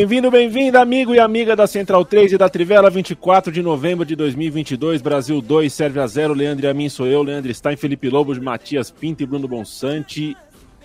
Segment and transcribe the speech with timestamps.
[0.00, 4.16] Bem-vindo, bem-vinda, amigo e amiga da Central 3 e da Trivela, 24 de novembro de
[4.16, 8.38] 2022, Brasil 2, serve a 0, Leandro a mim sou eu, Leandro Stein, Felipe Lobos,
[8.38, 10.34] Matias Pinto e Bruno Bonsante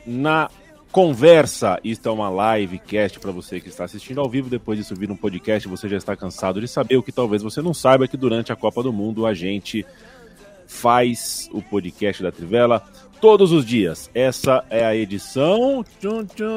[0.06, 0.50] na
[0.92, 1.80] conversa.
[1.82, 5.10] Isto é uma live cast para você que está assistindo ao vivo, depois de subir
[5.10, 8.18] um podcast, você já está cansado de saber o que talvez você não saiba, que
[8.18, 9.86] durante a Copa do Mundo a gente
[10.68, 12.84] faz o podcast da Trivela
[13.20, 14.10] todos os dias.
[14.14, 15.84] Essa é a edição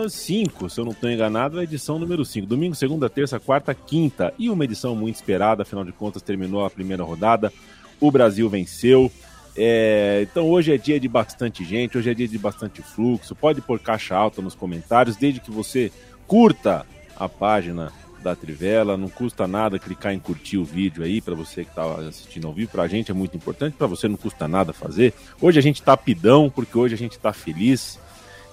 [0.09, 2.47] 5, se eu não estou enganado, é a edição número 5.
[2.47, 4.33] Domingo, segunda, terça, quarta, quinta.
[4.39, 7.53] E uma edição muito esperada, afinal de contas, terminou a primeira rodada.
[8.01, 9.11] O Brasil venceu.
[9.57, 13.35] É, então hoje é dia de bastante gente, hoje é dia de bastante fluxo.
[13.35, 15.91] Pode pôr caixa alta nos comentários, desde que você
[16.27, 21.35] curta a página da Trivela, não custa nada clicar em curtir o vídeo aí para
[21.35, 24.17] você que está assistindo ao vivo, para a gente é muito importante, para você não
[24.17, 25.15] custa nada fazer.
[25.41, 27.99] Hoje a gente está pidão, porque hoje a gente está feliz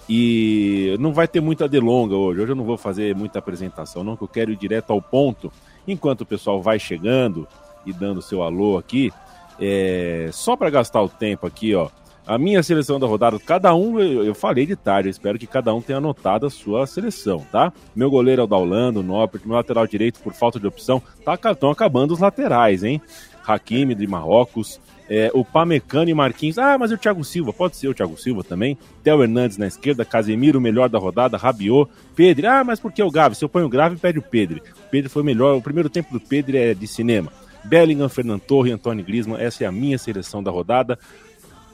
[0.08, 2.42] e não vai ter muita delonga hoje.
[2.42, 5.52] Hoje eu não vou fazer muita apresentação, não, que eu quero ir direto ao ponto.
[5.88, 7.48] Enquanto o pessoal vai chegando
[7.86, 9.12] e dando seu alô aqui,
[9.60, 10.30] é...
[10.32, 11.90] só para gastar o tempo aqui, ó.
[12.28, 15.74] A minha seleção da rodada, cada um, eu, falei de tarde, eu espero que cada
[15.76, 17.72] um tenha anotado a sua seleção, tá?
[17.96, 21.38] Meu goleiro é o Daulando, o Noppert, meu lateral direito, por falta de opção, tá,
[21.52, 23.00] estão acabando os laterais, hein?
[23.46, 26.58] Hakimi de Marrocos, é, o Pamecano e Marquinhos.
[26.58, 28.78] Ah, mas o Thiago Silva, pode ser o Thiago Silva também.
[29.04, 32.50] Theo Hernandes na esquerda, Casemiro, o melhor da rodada, Rabiot, Pedro.
[32.50, 33.36] Ah, mas por que o Gavi?
[33.36, 34.62] Se eu ponho o Grave, pede o Pedro.
[34.88, 35.56] O Pedro foi melhor.
[35.56, 37.32] O primeiro tempo do Pedro é de cinema.
[37.64, 39.42] Bellingham, Fernando Torre Antônio Griezmann.
[39.42, 40.98] Essa é a minha seleção da rodada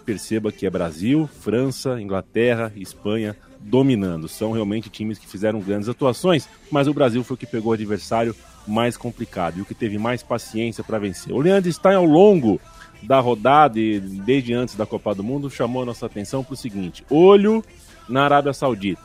[0.02, 4.28] perceba que é Brasil, França, Inglaterra, Espanha dominando.
[4.28, 7.76] São realmente times que fizeram grandes atuações, mas o Brasil foi o que pegou o
[7.76, 8.36] adversário
[8.68, 11.34] mais complicado e o que teve mais paciência para vencer.
[11.34, 12.60] O Leandro Stein, ao longo
[13.04, 16.58] da rodada e desde antes da Copa do Mundo, chamou a nossa atenção para o
[16.58, 17.64] seguinte: olho
[18.08, 19.02] na Arábia Saudita.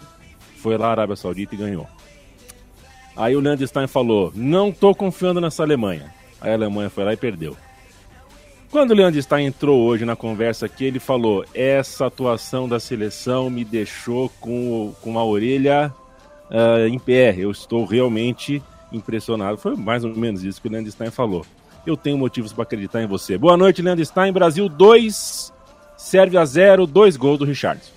[0.59, 1.87] Foi lá a Arábia Saudita e ganhou.
[3.17, 6.13] Aí o Leandro Stein falou: não estou confiando nessa Alemanha.
[6.41, 7.57] Aí a Alemanha foi lá e perdeu.
[8.77, 13.49] Quando o Leandro Stein entrou hoje na conversa aqui, ele falou: essa atuação da seleção
[13.49, 15.91] me deixou com, com a orelha
[16.51, 17.35] uh, em pé.
[17.39, 19.57] Eu estou realmente impressionado.
[19.57, 21.47] Foi mais ou menos isso que o Leandro Stein falou.
[21.87, 23.39] Eu tenho motivos para acreditar em você.
[23.39, 24.31] Boa noite, Leandro Stein.
[24.31, 25.55] Brasil 2,
[25.97, 27.91] serve a 0, dois gols do Richardson.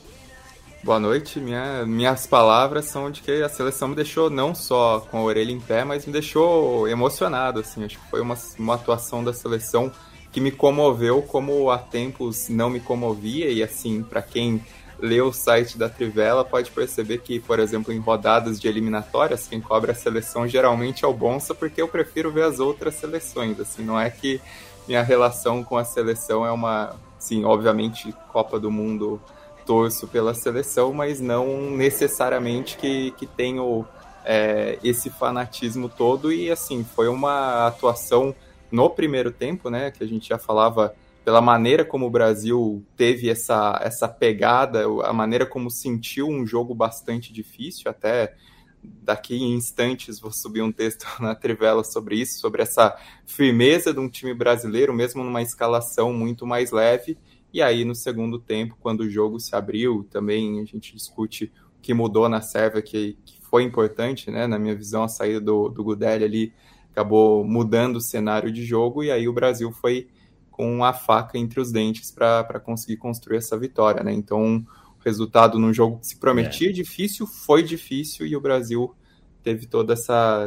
[0.82, 1.42] Boa noite.
[1.42, 5.52] Minha, minhas palavras são de que a seleção me deixou não só com a orelha
[5.52, 7.60] em pé, mas me deixou emocionado.
[7.60, 7.84] Assim.
[7.84, 9.92] Acho que foi uma, uma atuação da seleção
[10.32, 14.64] que me comoveu como há tempos não me comovia e assim, para quem
[15.00, 19.62] lê o site da Trivela pode perceber que, por exemplo, em rodadas de eliminatórias, quem
[19.62, 23.84] cobra a seleção geralmente é o Bonsa, porque eu prefiro ver as outras seleções, assim,
[23.84, 24.42] não é que
[24.88, 29.22] minha relação com a seleção é uma, sim, obviamente Copa do Mundo
[29.66, 33.86] torço pela seleção, mas não necessariamente que, que tenho
[34.26, 38.36] é, esse fanatismo todo e assim, foi uma atuação
[38.72, 43.30] no primeiro tempo, né, que a gente já falava pela maneira como o Brasil teve
[43.30, 48.36] essa, essa pegada, a maneira como sentiu um jogo bastante difícil, até
[48.84, 54.00] daqui em instantes vou subir um texto na Trivela sobre isso, sobre essa firmeza de
[54.00, 57.18] um time brasileiro, mesmo numa escalação muito mais leve.
[57.52, 61.82] E aí, no segundo tempo, quando o jogo se abriu, também a gente discute o
[61.82, 64.46] que mudou na Sérvia, que, que foi importante, né?
[64.46, 66.54] Na minha visão, a saída do, do Gudeli ali
[66.92, 70.08] acabou mudando o cenário de jogo e aí o Brasil foi
[70.52, 74.12] com a faca entre os dentes para conseguir construir essa vitória, né?
[74.12, 76.74] Então, o resultado num jogo que se prometia é.
[76.74, 78.94] difícil foi difícil e o Brasil
[79.42, 80.46] teve todo essa,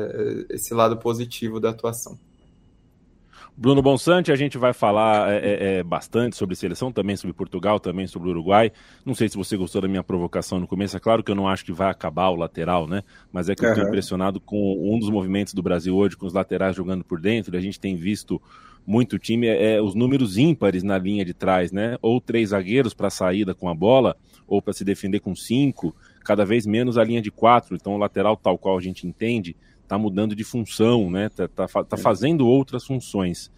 [0.50, 2.18] esse lado positivo da atuação.
[3.62, 7.78] Bruno Bonsante, a gente vai falar é, é, é, bastante sobre seleção, também sobre Portugal,
[7.78, 8.72] também sobre o Uruguai.
[9.06, 10.96] Não sei se você gostou da minha provocação no começo.
[10.96, 13.04] É claro que eu não acho que vai acabar o lateral, né?
[13.32, 13.68] Mas é que uhum.
[13.68, 17.20] eu estou impressionado com um dos movimentos do Brasil hoje, com os laterais jogando por
[17.20, 17.56] dentro.
[17.56, 18.42] A gente tem visto
[18.84, 21.96] muito time, é, é os números ímpares na linha de trás, né?
[22.02, 25.94] Ou três zagueiros para saída com a bola, ou para se defender com cinco.
[26.24, 27.76] Cada vez menos a linha de quatro.
[27.76, 29.54] Então o lateral, tal qual a gente entende
[29.92, 31.28] está mudando de função, né?
[31.28, 33.50] Tá, tá, tá fazendo outras funções.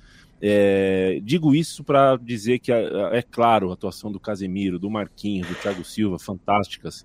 [0.43, 5.55] É, digo isso para dizer que é claro a atuação do Casemiro, do Marquinhos, do
[5.55, 7.05] Thiago Silva, fantásticas.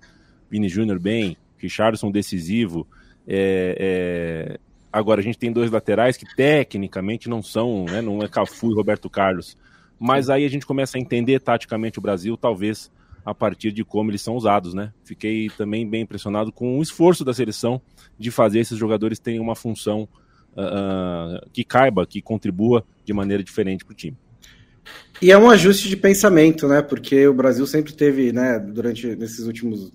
[0.50, 2.86] Vini Júnior bem, Richardson decisivo.
[3.26, 4.60] É, é,
[4.92, 8.74] Agora, a gente tem dois laterais que tecnicamente não são, né, não é Cafu e
[8.74, 9.56] Roberto Carlos.
[9.96, 12.90] Mas aí a gente começa a entender taticamente o Brasil, talvez
[13.24, 14.92] a partir de como eles são usados, né?
[15.04, 17.80] Fiquei também bem impressionado com o esforço da seleção
[18.18, 20.08] de fazer esses jogadores terem uma função
[20.52, 24.16] uh, que caiba, que contribua de maneira diferente para o time.
[25.20, 26.80] E é um ajuste de pensamento, né?
[26.82, 29.92] Porque o Brasil sempre teve, né, durante nesses últimos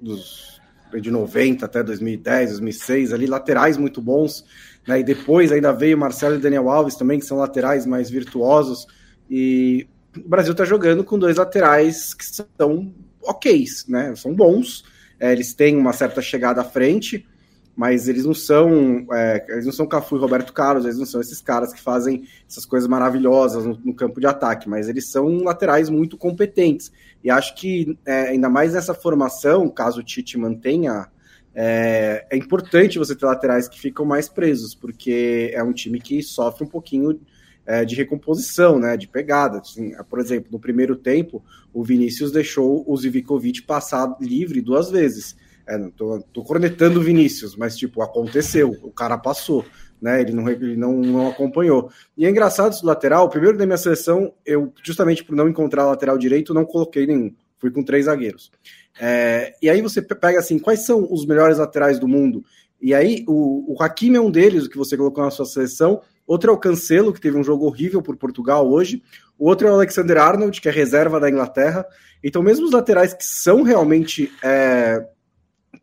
[0.00, 0.60] dos,
[1.00, 4.44] de 90 até 2010, 2006, ali laterais muito bons,
[4.86, 5.00] né?
[5.00, 8.86] E depois ainda veio Marcelo e Daniel Alves também, que são laterais mais virtuosos.
[9.28, 9.88] E
[10.24, 14.14] o Brasil está jogando com dois laterais que são ok, né?
[14.16, 14.84] São bons.
[15.18, 17.26] É, eles têm uma certa chegada à frente,
[17.74, 21.20] mas eles não são é, eles não são Cafu e Roberto Carlos, eles não são
[21.20, 25.38] esses caras que fazem essas coisas maravilhosas no, no campo de ataque, mas eles são
[25.38, 26.92] laterais muito competentes.
[27.22, 31.08] E acho que é, ainda mais nessa formação, caso o Tite mantenha,
[31.54, 36.22] é, é, importante você ter laterais que ficam mais presos, porque é um time que
[36.22, 37.18] sofre um pouquinho
[37.66, 39.58] é, de recomposição, né, de pegada.
[39.58, 45.36] Assim, por exemplo, no primeiro tempo, o Vinícius deixou o Zivikovic passar livre duas vezes.
[45.66, 49.64] É, não tô, tô cornetando o Vinícius, mas tipo, aconteceu, o cara passou,
[50.00, 50.20] né?
[50.20, 51.90] Ele não, ele não, não acompanhou.
[52.16, 55.86] E é engraçado esse lateral, o primeiro da minha seleção, eu, justamente por não encontrar
[55.86, 57.34] lateral direito, não coloquei nenhum.
[57.58, 58.52] Fui com três zagueiros.
[59.00, 62.44] É, e aí você pega assim, quais são os melhores laterais do mundo?
[62.80, 66.00] E aí o, o Hakimi é um deles, o que você colocou na sua seleção.
[66.26, 69.02] Outro é o Cancelo, que teve um jogo horrível por Portugal hoje.
[69.38, 71.86] O outro é o Alexander Arnold, que é reserva da Inglaterra.
[72.22, 75.06] Então, mesmo os laterais que são realmente é,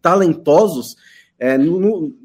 [0.02, 0.98] talentosos,
[1.40, 2.16] é, no, no,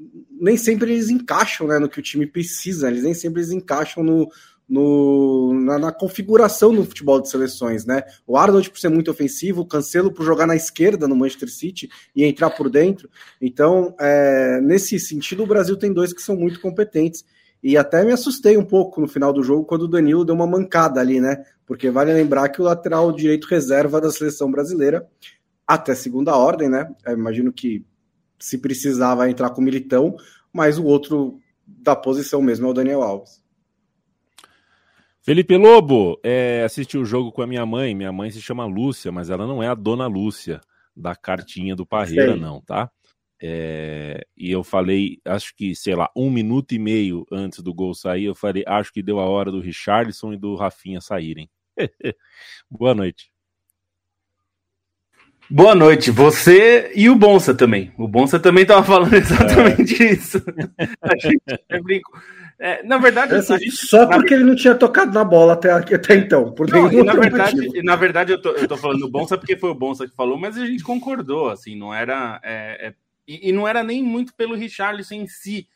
[0.41, 4.03] nem sempre eles encaixam né, no que o time precisa, eles nem sempre eles encaixam
[4.03, 4.29] no,
[4.69, 8.03] no, na, na, configuração do futebol de seleções, né?
[8.27, 11.89] O Arnold por ser muito ofensivo, o Cancelo por jogar na esquerda no Manchester City
[12.15, 13.09] e entrar por dentro.
[13.41, 17.25] Então, é, nesse sentido, o Brasil tem dois que são muito competentes.
[17.63, 20.47] E até me assustei um pouco no final do jogo quando o Danilo deu uma
[20.47, 21.45] mancada ali, né?
[21.67, 25.07] Porque vale lembrar que o lateral direito reserva da seleção brasileira
[25.67, 26.91] até segunda ordem, né?
[27.05, 27.85] Eu imagino que
[28.39, 30.17] se precisava entrar com o Militão,
[30.53, 33.43] mas o outro da posição mesmo é o Daniel Alves.
[35.21, 37.95] Felipe Lobo, é, assisti o jogo com a minha mãe.
[37.95, 40.61] Minha mãe se chama Lúcia, mas ela não é a dona Lúcia
[40.97, 42.41] da cartinha do Parreira, Sei.
[42.41, 42.91] não, tá?
[43.41, 47.95] É, e eu falei, acho que, sei lá, um minuto e meio antes do gol
[47.95, 51.49] sair, eu falei, acho que deu a hora do Richarlison e do Rafinha saírem.
[52.71, 53.31] Boa noite.
[55.51, 57.91] Boa noite, você e o Bonsa também.
[57.97, 60.13] O Bonsa também estava falando exatamente é.
[60.13, 60.43] isso.
[61.01, 61.41] A gente
[61.71, 62.21] é brinco.
[62.59, 66.17] É, na verdade, é, gente, só porque ele não tinha tocado na bola até, até
[66.17, 66.53] então.
[66.53, 69.71] Por não, na verdade, na verdade eu, tô, eu tô falando do Bonsa porque foi
[69.71, 72.39] o Bonsa que falou, mas a gente concordou, assim, não era.
[72.43, 72.95] É, é,
[73.29, 75.69] e, e, não era nem muito pelo Richarlison em si,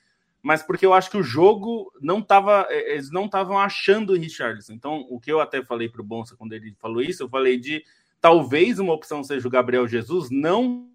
[0.42, 2.66] mas porque eu acho que o jogo não tava.
[2.70, 4.72] É, eles não estavam achando o Richarlison.
[4.72, 7.84] Então, o que eu até falei pro Bonsa quando ele falou isso, eu falei de
[8.22, 10.88] talvez uma opção seja o Gabriel Jesus, não.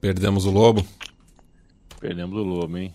[0.00, 0.82] Perdemos o Lobo.
[2.00, 2.94] Perdemos o Lobo, hein?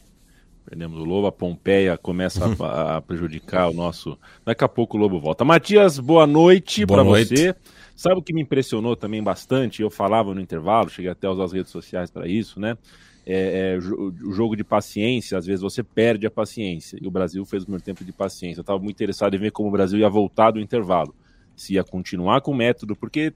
[0.65, 4.17] Perdemos o Lobo, a Pompeia começa a, a, prejudicar o nosso.
[4.43, 5.45] Daqui a pouco o Lobo volta.
[5.45, 7.55] Matias, boa noite para você.
[7.95, 9.81] Sabe o que me impressionou também bastante?
[9.81, 12.77] Eu falava no intervalo, cheguei até a usar as redes sociais para isso, né?
[13.25, 16.99] é, é, o jogo de paciência, às vezes você perde a paciência.
[17.01, 18.59] E o Brasil fez o primeiro tempo de paciência.
[18.59, 21.15] Eu estava muito interessado em ver como o Brasil ia voltar do intervalo.
[21.55, 23.33] Se ia continuar com o método, porque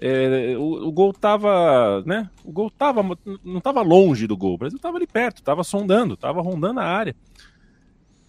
[0.00, 2.30] é, o, o, gol estava, né?
[2.44, 3.02] O gol tava,
[3.42, 4.54] não estava longe do gol.
[4.54, 7.16] O Brasil estava ali perto, estava sondando, estava rondando a área.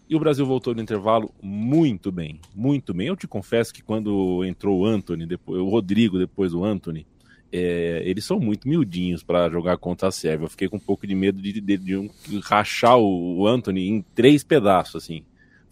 [0.08, 3.08] E o Brasil voltou no intervalo muito bem, muito bem.
[3.08, 7.08] Eu te confesso que quando entrou o Anthony, depois, o Rodrigo depois o Anthony,
[7.52, 10.46] é, eles são muito miudinhos para jogar contra a Sérvia.
[10.46, 12.10] Eu fiquei com um pouco de medo de, de, de um,
[12.44, 15.24] rachar o, o, Anthony em três pedaços, assim.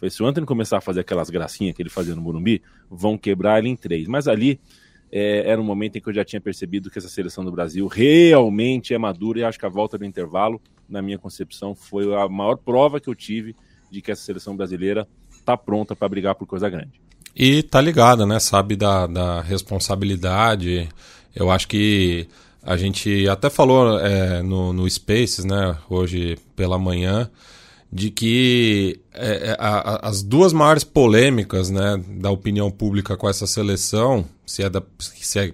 [0.09, 3.59] Se o Anthony começar a fazer aquelas gracinhas que ele fazia no Morumbi, vão quebrar
[3.59, 4.07] ele em três.
[4.07, 4.59] Mas ali
[5.11, 7.85] é, era um momento em que eu já tinha percebido que essa seleção do Brasil
[7.87, 10.59] realmente é madura e acho que a volta do intervalo,
[10.89, 13.55] na minha concepção, foi a maior prova que eu tive
[13.93, 17.01] de que essa seleção brasileira está pronta para brigar por coisa grande.
[17.35, 18.39] E tá ligada, né?
[18.39, 20.89] Sabe da, da responsabilidade
[21.35, 22.27] eu acho que
[22.61, 27.29] a gente até falou é, no, no Spaces, né, hoje pela manhã,
[27.91, 33.27] de que é, é a, a, as duas maiores polêmicas né, da opinião pública com
[33.27, 35.53] essa seleção, se é, da, se é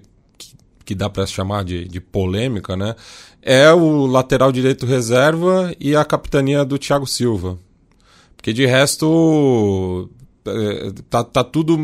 [0.84, 2.94] que, dá para chamar de, de polêmica, né,
[3.42, 7.58] é o lateral direito reserva e a capitania do Thiago Silva.
[8.40, 10.08] Porque de resto,
[11.10, 11.76] tá, tá tudo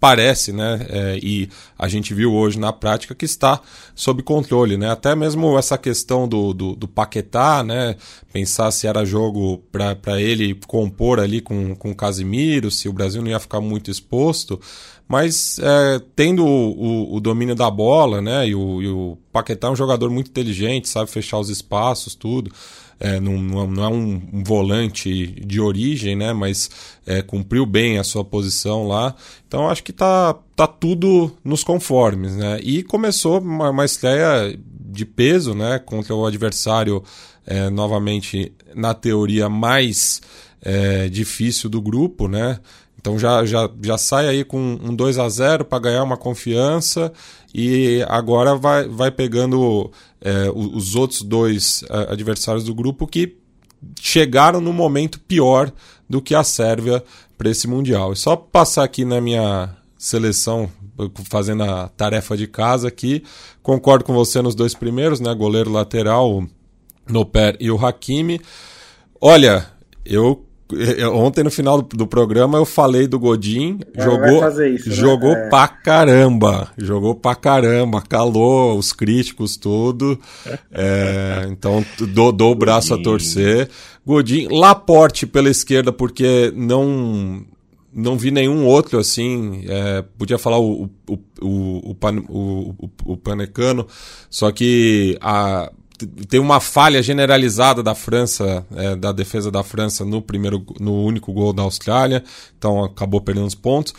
[0.00, 0.86] parece, né?
[0.88, 1.46] É, e
[1.78, 3.60] a gente viu hoje na prática que está
[3.94, 4.90] sob controle, né?
[4.90, 7.96] Até mesmo essa questão do, do, do Paquetá, né?
[8.32, 13.20] Pensar se era jogo para ele compor ali com, com o Casimiro, se o Brasil
[13.20, 14.58] não ia ficar muito exposto
[15.06, 18.46] mas é, tendo o, o, o, domínio da bola, né?
[18.46, 22.52] E o, e o Paquetá é um jogador muito inteligente, sabe fechar os espaços, tudo.
[23.02, 26.34] É, não, não, é um, volante de origem, né?
[26.34, 26.68] Mas
[27.06, 29.14] é, cumpriu bem a sua posição lá.
[29.48, 32.60] Então acho que tá, tá tudo nos conformes, né?
[32.62, 34.54] E começou uma, uma estreia
[34.90, 35.78] de peso, né?
[35.78, 37.02] Contra o adversário,
[37.46, 40.20] é, novamente, na teoria, mais
[40.60, 42.60] é, difícil do grupo, né?
[43.00, 47.10] Então já, já, já sai aí com um 2 a 0 para ganhar uma confiança
[47.54, 49.90] e agora vai, vai pegando
[50.20, 53.36] é, os outros dois é, adversários do grupo que
[54.00, 55.72] chegaram no momento pior
[56.08, 57.02] do que a Sérvia
[57.38, 58.12] para esse Mundial.
[58.12, 60.70] E só passar aqui na minha seleção,
[61.28, 63.22] fazendo a tarefa de casa aqui,
[63.62, 65.34] concordo com você nos dois primeiros, né?
[65.34, 66.48] Goleiro lateral, o
[67.08, 68.40] Noper e o Hakimi.
[69.20, 69.66] Olha,
[70.04, 70.44] eu
[71.12, 73.80] Ontem, no final do, programa, eu falei do Godin.
[73.94, 74.94] É, jogou isso, né?
[74.94, 75.48] jogou é.
[75.48, 76.70] pra caramba.
[76.76, 78.02] Jogou pra caramba.
[78.02, 80.18] Calou os críticos, tudo.
[80.72, 81.84] É, então,
[82.14, 83.00] dou, dou o braço Godin.
[83.00, 83.70] a torcer.
[84.04, 87.44] Godin, Laporte pela esquerda, porque não
[87.92, 89.64] não vi nenhum outro assim.
[89.68, 93.86] É, podia falar o, o, o, o, o, o Panecano,
[94.28, 95.70] só que a,
[96.28, 101.32] tem uma falha generalizada da França, é, da defesa da França no primeiro, no único
[101.32, 102.22] gol da Austrália,
[102.58, 103.94] então acabou perdendo os pontos.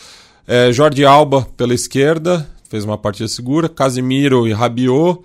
[0.47, 3.69] É, Jordi Alba pela esquerda, fez uma partida segura.
[3.69, 5.21] Casimiro e Rabiot,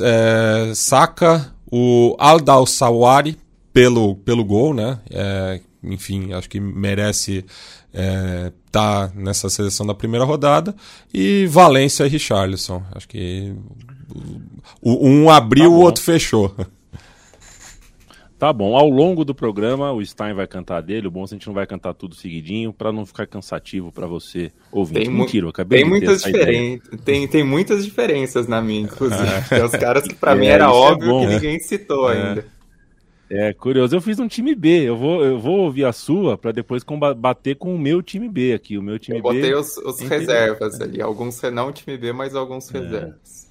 [0.00, 3.38] é, Saka, o Aldal Sawari
[3.72, 5.00] pelo, pelo gol, né?
[5.10, 7.44] É, enfim, acho que merece
[7.92, 10.74] estar é, tá nessa seleção da primeira rodada.
[11.12, 12.82] E Valência e Richarlison.
[12.94, 13.54] Acho que
[14.82, 16.54] um abriu, tá o outro fechou.
[18.44, 18.76] Tá bom.
[18.76, 21.06] Ao longo do programa, o Stein vai cantar dele.
[21.06, 24.06] O bom é a gente não vai cantar tudo seguidinho para não ficar cansativo para
[24.06, 24.94] você ouvir.
[24.94, 27.00] Tem Mentira, eu acabei tem de muitas diferenças.
[27.04, 29.22] Tem, tem muitas diferenças na minha, inclusive.
[29.48, 31.34] tem os caras que para é, mim era é óbvio é bom, que né?
[31.36, 32.16] ninguém citou é.
[32.20, 32.46] ainda.
[33.30, 33.96] É curioso.
[33.96, 34.82] Eu fiz um time B.
[34.82, 36.84] Eu vou, eu vou ouvir a sua para depois
[37.16, 38.76] bater com o meu time B aqui.
[38.76, 39.28] O meu time eu B.
[39.28, 41.00] Eu botei os, os reservas ali.
[41.00, 42.78] Alguns não time B, mas alguns é.
[42.78, 43.43] reservas.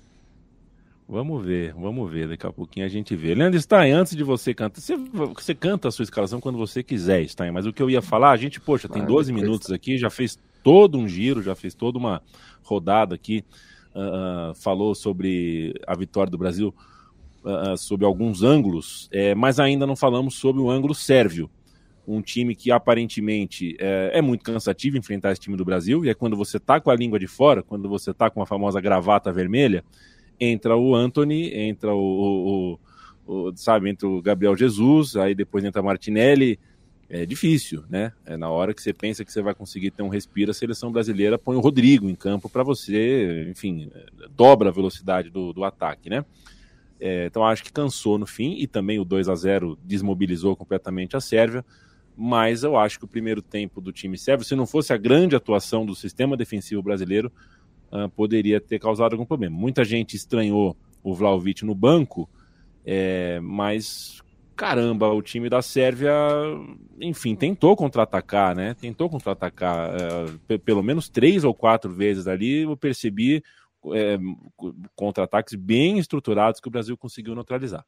[1.08, 2.28] Vamos ver, vamos ver.
[2.28, 3.36] Daqui a pouquinho a gente vê.
[3.36, 7.28] Leandro Stein, antes de você cantar, você, você canta a sua escalação quando você quiser,
[7.28, 7.52] Stein.
[7.52, 10.10] Mas o que eu ia falar, a gente, poxa, tem 12 ah, minutos aqui, já
[10.10, 12.22] fez todo um giro, já fez toda uma
[12.64, 13.44] rodada aqui.
[13.94, 16.74] Uh, falou sobre a vitória do Brasil
[17.44, 21.50] uh, sob alguns ângulos, é, mas ainda não falamos sobre o ângulo sérvio.
[22.06, 26.14] Um time que aparentemente é, é, muito cansativo enfrentar esse time do Brasil, e é
[26.14, 29.32] quando você tá com a língua de fora, quando você tá com a famosa gravata
[29.32, 29.84] vermelha,
[30.40, 32.80] entra o Anthony, entra o,
[33.28, 36.60] o, o, sabe, entra o Gabriel Jesus, aí depois entra Martinelli.
[37.10, 38.12] É difícil, né?
[38.26, 40.92] É na hora que você pensa que você vai conseguir ter um respiro, a seleção
[40.92, 43.92] brasileira põe o Rodrigo em campo para você, enfim,
[44.36, 46.26] dobra a velocidade do, do ataque, né?
[47.00, 51.16] É, então acho que cansou no fim e também o 2 a 0 desmobilizou completamente
[51.16, 51.64] a Sérvia.
[52.16, 55.36] Mas eu acho que o primeiro tempo do time sérvio, se não fosse a grande
[55.36, 57.32] atuação do sistema defensivo brasileiro,
[57.94, 59.56] uh, poderia ter causado algum problema.
[59.56, 62.30] Muita gente estranhou o Vlaovic no banco,
[62.86, 64.22] é, mas
[64.56, 66.14] caramba, o time da Sérvia,
[67.00, 68.74] enfim, tentou contra-atacar, né?
[68.76, 69.92] Tentou contra-atacar
[70.50, 72.62] é, pelo menos três ou quatro vezes ali.
[72.62, 73.44] Eu percebi
[73.94, 74.18] é,
[74.96, 77.86] contra-ataques bem estruturados que o Brasil conseguiu neutralizar.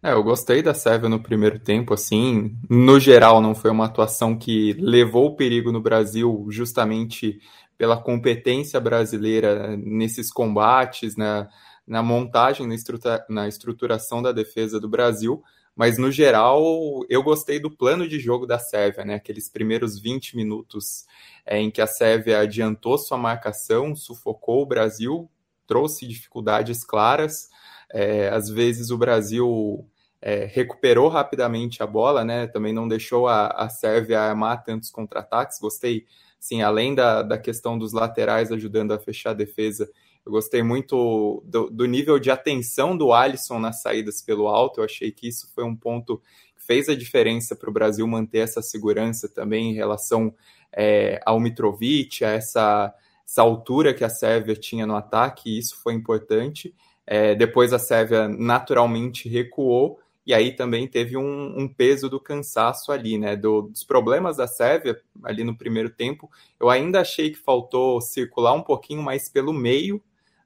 [0.00, 4.38] É, eu gostei da Sérvia no primeiro tempo, assim, no geral não foi uma atuação
[4.38, 7.40] que levou o perigo no Brasil justamente
[7.76, 11.48] pela competência brasileira nesses combates, na,
[11.84, 15.42] na montagem, na, estrutura, na estruturação da defesa do Brasil,
[15.74, 16.60] mas no geral
[17.08, 19.14] eu gostei do plano de jogo da Sérvia, né?
[19.14, 21.06] Aqueles primeiros 20 minutos
[21.44, 25.28] é, em que a Sérvia adiantou sua marcação, sufocou o Brasil,
[25.66, 27.48] trouxe dificuldades claras.
[27.92, 29.86] É, às vezes o Brasil
[30.20, 32.46] é, recuperou rapidamente a bola, né?
[32.46, 35.58] Também não deixou a, a Sérvia armar tantos contra-ataques.
[35.58, 36.06] Gostei
[36.40, 39.90] Sim, além da, da questão dos laterais ajudando a fechar a defesa,
[40.24, 44.80] eu gostei muito do, do, nível de atenção do Alisson nas saídas pelo alto.
[44.80, 46.18] Eu achei que isso foi um ponto
[46.54, 50.34] que fez a diferença para o Brasil manter essa segurança também em relação
[50.72, 52.94] é, ao Mitrovic, a essa,
[53.26, 55.50] essa altura que a Sérvia tinha no ataque.
[55.50, 56.74] E isso foi importante.
[57.10, 62.92] É, depois a Sérvia naturalmente recuou e aí também teve um, um peso do cansaço
[62.92, 63.34] ali, né?
[63.34, 66.30] Do, dos problemas da Sérvia ali no primeiro tempo.
[66.60, 70.02] Eu ainda achei que faltou circular um pouquinho mais pelo meio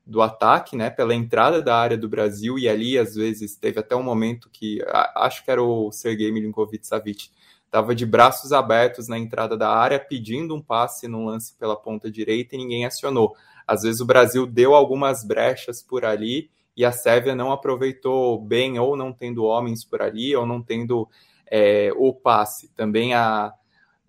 [0.07, 0.89] do ataque, né?
[0.89, 4.81] Pela entrada da área do Brasil, e ali às vezes teve até um momento que
[4.87, 7.29] a, acho que era o Sergei Milinkovic Savic
[7.65, 12.09] estava de braços abertos na entrada da área, pedindo um passe no lance pela ponta
[12.09, 13.35] direita e ninguém acionou.
[13.67, 18.79] Às vezes o Brasil deu algumas brechas por ali e a Sérvia não aproveitou bem,
[18.79, 21.09] ou não tendo homens por ali, ou não tendo
[21.51, 22.69] é, o passe.
[22.75, 23.53] Também a,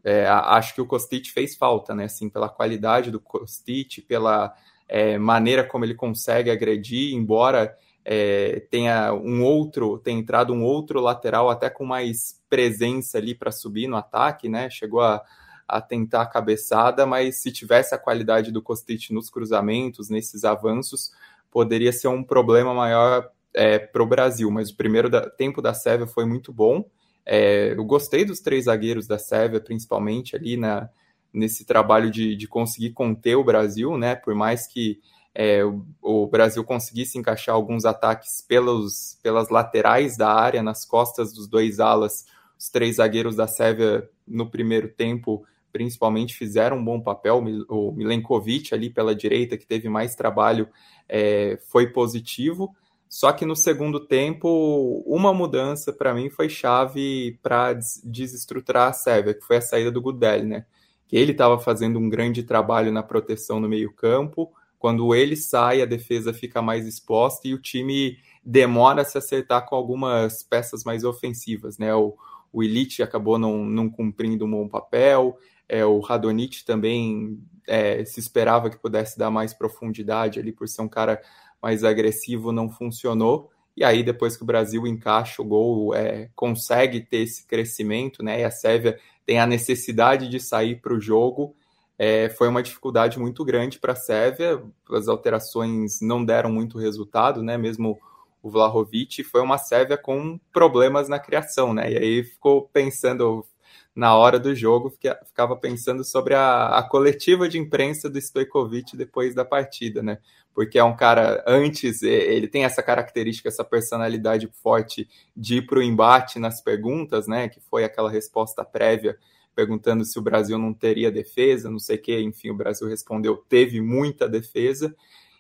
[0.03, 2.05] é, a, acho que o Kostic fez falta, né?
[2.05, 4.53] Assim, pela qualidade do Kostic, pela
[4.88, 11.00] é, maneira como ele consegue agredir, embora é, tenha um outro, tenha entrado um outro
[11.00, 14.69] lateral até com mais presença ali para subir no ataque, né?
[14.69, 15.22] Chegou a,
[15.67, 21.12] a tentar a cabeçada, mas se tivesse a qualidade do Kostic nos cruzamentos, nesses avanços,
[21.51, 25.74] poderia ser um problema maior é, para o Brasil, mas o primeiro da, tempo da
[25.74, 26.84] Sérvia foi muito bom.
[27.25, 30.89] É, eu gostei dos três zagueiros da Sérvia, principalmente ali na,
[31.32, 34.15] nesse trabalho de, de conseguir conter o Brasil, né?
[34.15, 35.00] Por mais que
[35.34, 41.34] é, o, o, Brasil conseguisse encaixar alguns ataques pelos, pelas laterais da área, nas costas
[41.34, 42.25] dos dois alas,
[42.58, 45.43] os três zagueiros da Sérvia no primeiro tempo
[45.74, 47.44] principalmente fizeram um bom papel.
[47.68, 50.70] O Milenkovic ali pela direita, que teve mais trabalho,
[51.10, 52.74] é, foi positivo.
[53.10, 59.34] Só que no segundo tempo, uma mudança para mim foi chave para desestruturar a Sérvia,
[59.34, 60.65] que foi a saída do Gudel, né?
[61.08, 64.51] Que ele estava fazendo um grande trabalho na proteção no meio-campo.
[64.80, 69.65] Quando ele sai, a defesa fica mais exposta e o time demora a se acertar
[69.65, 71.94] com algumas peças mais ofensivas, né?
[71.94, 72.15] O,
[72.51, 78.20] o Elite acabou não, não cumprindo um bom papel, é, o Radonit também é, se
[78.20, 81.22] esperava que pudesse dar mais profundidade ali por ser um cara
[81.62, 83.50] mais agressivo, não funcionou.
[83.75, 88.41] E aí, depois que o Brasil encaixa o gol, é, consegue ter esse crescimento, né?
[88.41, 91.55] E a Sérvia tem a necessidade de sair para o jogo.
[91.98, 94.62] É, foi uma dificuldade muito grande para a Sérvia.
[94.91, 97.58] As alterações não deram muito resultado, né?
[97.58, 97.98] Mesmo
[98.43, 101.93] o Vlahovic foi uma Sérvia com problemas na criação, né?
[101.93, 103.46] E aí ficou pensando,
[103.95, 104.89] na hora do jogo,
[105.25, 110.18] ficava pensando sobre a, a coletiva de imprensa do Stojkovic depois da partida, né?
[110.53, 115.79] Porque é um cara, antes, ele tem essa característica, essa personalidade forte de ir para
[115.79, 117.50] o embate nas perguntas, né?
[117.50, 119.18] Que foi aquela resposta prévia
[119.55, 123.37] perguntando se o Brasil não teria defesa, não sei o que, enfim, o Brasil respondeu,
[123.37, 124.96] teve muita defesa.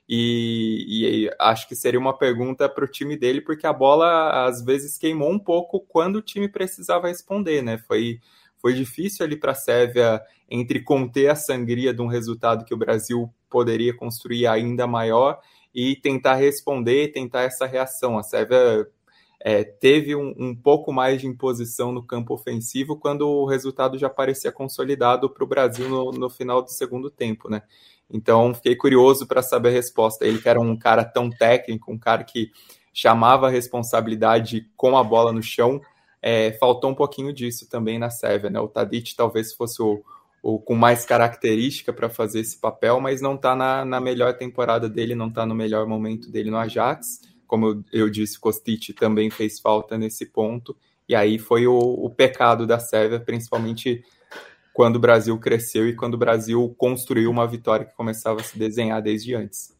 [0.07, 4.61] E, e, acho que seria uma pergunta para o time dele, porque a bola às
[4.63, 7.77] vezes queimou um pouco quando o time precisava responder, né?
[7.77, 8.19] Foi
[8.63, 12.77] foi difícil ali para a Sérvia entre conter a sangria de um resultado que o
[12.77, 15.37] Brasil poderia construir ainda maior
[15.75, 18.17] e tentar responder, tentar essa reação.
[18.17, 18.87] A Sérvia
[19.41, 24.09] é, teve um, um, pouco mais de imposição no campo ofensivo quando o resultado já
[24.09, 27.63] parecia consolidado para o Brasil no, no, final do segundo tempo, né?
[28.09, 30.25] Então fiquei curioso para saber a resposta.
[30.25, 32.49] Ele que era um cara tão técnico, um cara que
[32.93, 35.81] chamava a responsabilidade com a bola no chão,
[36.25, 38.57] é, faltou um pouquinho disso também na Sérvia, né?
[38.57, 40.01] O Tadic talvez fosse o,
[40.41, 44.87] o com mais característica para fazer esse papel, mas não está na, na, melhor temporada
[44.87, 47.19] dele, não está no melhor momento dele no Ajax.
[47.45, 50.75] Como eu, disse, Kostic também fez falta nesse ponto.
[51.09, 54.01] E aí foi o, o pecado da Sérvia, principalmente
[54.73, 58.57] quando o Brasil cresceu e quando o Brasil construiu uma vitória que começava a se
[58.57, 59.72] desenhar desde antes.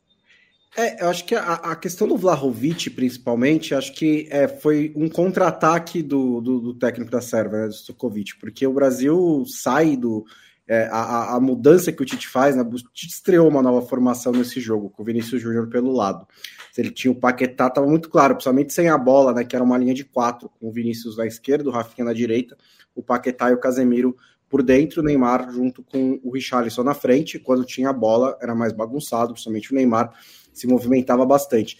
[0.75, 5.07] É, eu acho que a, a, questão do Vlahovic, principalmente, acho que é, foi um
[5.07, 10.25] contra-ataque do, do, do, técnico da Sérvia, né, do Stokovic, porque o Brasil sai do.
[10.67, 14.31] É, a, a, mudança que o Tite faz, né, o Tite estreou uma nova formação
[14.31, 16.25] nesse jogo, com o Vinícius Júnior pelo lado.
[16.71, 19.63] Se ele tinha o Paquetá, estava muito claro, principalmente sem a bola, né, que era
[19.63, 22.57] uma linha de quatro, com o Vinícius na esquerda, o Rafinha na direita,
[22.95, 24.15] o Paquetá e o Casemiro
[24.49, 27.39] por dentro, o Neymar junto com o Richarlison na frente.
[27.39, 30.13] Quando tinha a bola, era mais bagunçado, principalmente o Neymar
[30.53, 31.77] se movimentava bastante.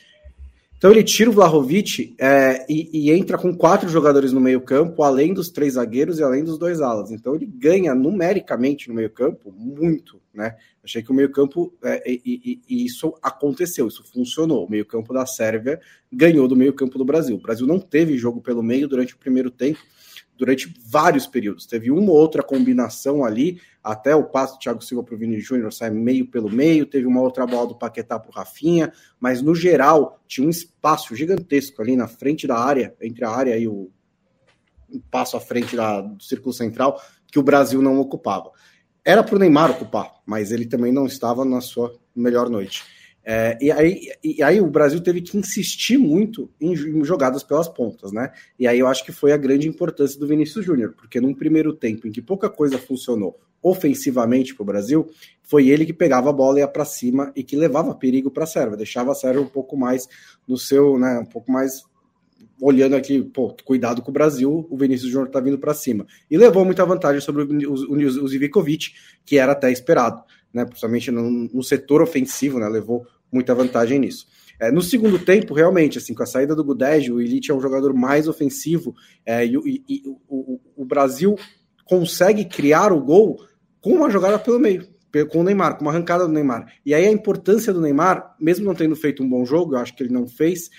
[0.84, 5.02] Então ele tira o Vlahovic é, e, e, entra com quatro jogadores no meio campo,
[5.02, 7.10] além dos três zagueiros e além dos dois alas.
[7.10, 10.58] Então ele ganha numericamente no meio campo muito, né?
[10.84, 14.66] Achei que o meio campo, é, e, e, isso aconteceu, isso funcionou.
[14.66, 15.80] O meio campo da Sérvia
[16.12, 17.38] ganhou do meio campo do Brasil.
[17.38, 19.80] O Brasil não teve jogo pelo meio durante o primeiro tempo,
[20.38, 21.65] durante vários períodos.
[21.65, 25.39] Teve uma ou outra combinação ali, até o passo do Thiago Silva para o Vini
[25.39, 29.41] Júnior sai meio pelo meio, teve uma outra bola do Paquetá para o Rafinha, mas
[29.41, 33.67] no geral tinha um espaço gigantesco ali na frente da área, entre a área e
[33.67, 33.91] o
[34.89, 38.52] um passo à frente da, do círculo central, que o Brasil não ocupava.
[39.04, 42.84] Era para o Neymar ocupar, mas ele também não estava na sua melhor noite.
[43.26, 48.12] É, e, aí, e aí o Brasil teve que insistir muito em, jogadas pelas pontas,
[48.12, 48.32] né?
[48.60, 51.74] E aí eu acho que foi a grande importância do Vinícius Júnior, porque num primeiro
[51.74, 55.10] tempo em que pouca coisa funcionou ofensivamente para o Brasil,
[55.42, 58.44] foi ele que pegava a bola e ia para cima e que levava perigo para
[58.44, 60.06] a Sérvia, deixava a Sérvia um pouco mais
[60.46, 61.82] no seu, né, um pouco mais
[62.62, 66.06] olhando aqui, pô, cuidado com o Brasil, o Vinícius Júnior tá vindo para cima.
[66.30, 68.94] E levou muita vantagem sobre o, o, o, o Zivikovic,
[69.26, 74.28] que era até esperado né, principalmente no, no, setor ofensivo, né, levou muita vantagem nisso.
[74.60, 77.60] É, no segundo tempo, realmente, assim, com a saída do Gudej, o Elite é um
[77.60, 81.36] jogador mais ofensivo é, e, e, e o, o, Brasil
[81.86, 83.39] consegue criar o gol
[83.82, 84.88] com uma jogada pelo meio,
[85.32, 86.72] com o Neymar, com uma arrancada do Neymar.
[86.86, 89.96] E aí a importância do Neymar, mesmo não tendo feito um bom jogo, eu acho
[89.96, 90.70] que ele não fez,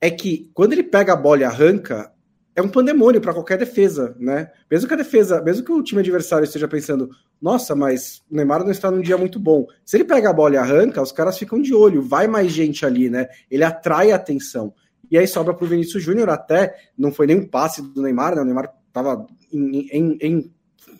[0.00, 2.10] é que quando ele pega a bola e arranca,
[2.56, 4.50] é um pandemônio para qualquer defesa, né?
[4.70, 7.10] Mesmo que a defesa, mesmo que o time adversário esteja pensando,
[7.42, 9.66] nossa, mas o Neymar não está num dia muito bom.
[9.84, 12.86] Se ele pega a bola e arranca, os caras ficam de olho, vai mais gente
[12.86, 13.26] ali, né?
[13.50, 14.72] Ele atrai a atenção.
[15.10, 18.36] E aí sobra para o Vinícius Júnior, até não foi nem um passe do Neymar,
[18.36, 18.42] né?
[18.42, 20.54] O Neymar estava em, em, em,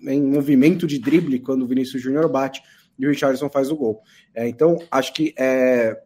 [0.09, 2.61] em, movimento de drible quando o Vinícius Júnior bate
[2.99, 4.03] e o Richardson faz o gol.
[4.35, 6.01] É, então, acho que é,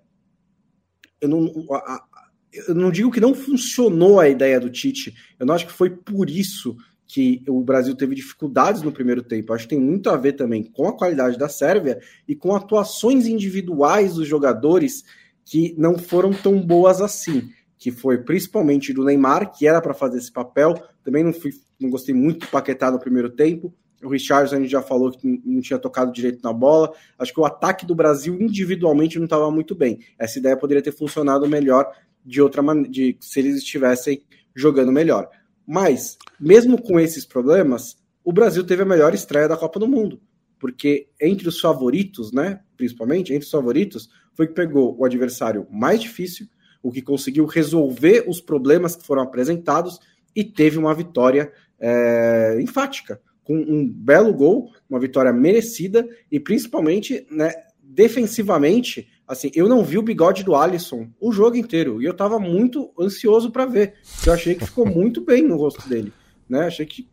[1.20, 2.04] eu não, a,
[2.52, 5.90] eu não digo que não funcionou a ideia do Tite, eu não acho que foi
[5.90, 6.76] por isso
[7.08, 9.52] que o Brasil teve dificuldades no primeiro tempo.
[9.52, 13.26] Acho que tem muito a ver também com a qualidade da Sérvia e com atuações
[13.26, 15.04] individuais dos jogadores
[15.42, 17.48] que não foram tão boas assim.
[17.78, 20.74] Que foi principalmente do Neymar, que era para fazer esse papel.
[21.02, 23.72] Também não, fui, não gostei muito do Paquetá no primeiro tempo.
[24.02, 26.92] O Richardson a gente já falou que não tinha tocado direito na bola.
[27.18, 29.98] Acho que o ataque do Brasil individualmente não estava muito bem.
[30.18, 31.90] Essa ideia poderia ter funcionado melhor
[32.24, 34.22] de outra maneira, de se eles estivessem
[34.54, 35.28] jogando melhor.
[35.66, 40.20] Mas, mesmo com esses problemas, o Brasil teve a melhor estreia da Copa do Mundo.
[40.58, 46.00] Porque entre os favoritos, né, principalmente, entre os favoritos, foi que pegou o adversário mais
[46.00, 46.46] difícil,
[46.82, 49.98] o que conseguiu resolver os problemas que foram apresentados
[50.34, 57.26] e teve uma vitória é, enfática, com um belo gol, uma vitória merecida e principalmente,
[57.30, 57.52] né,
[57.82, 62.38] defensivamente, Assim, eu não vi o bigode do Alisson o jogo inteiro e eu tava
[62.38, 63.94] muito ansioso para ver.
[64.26, 66.12] Eu achei que ficou muito bem no rosto dele,
[66.48, 66.66] né?
[66.66, 67.06] Achei que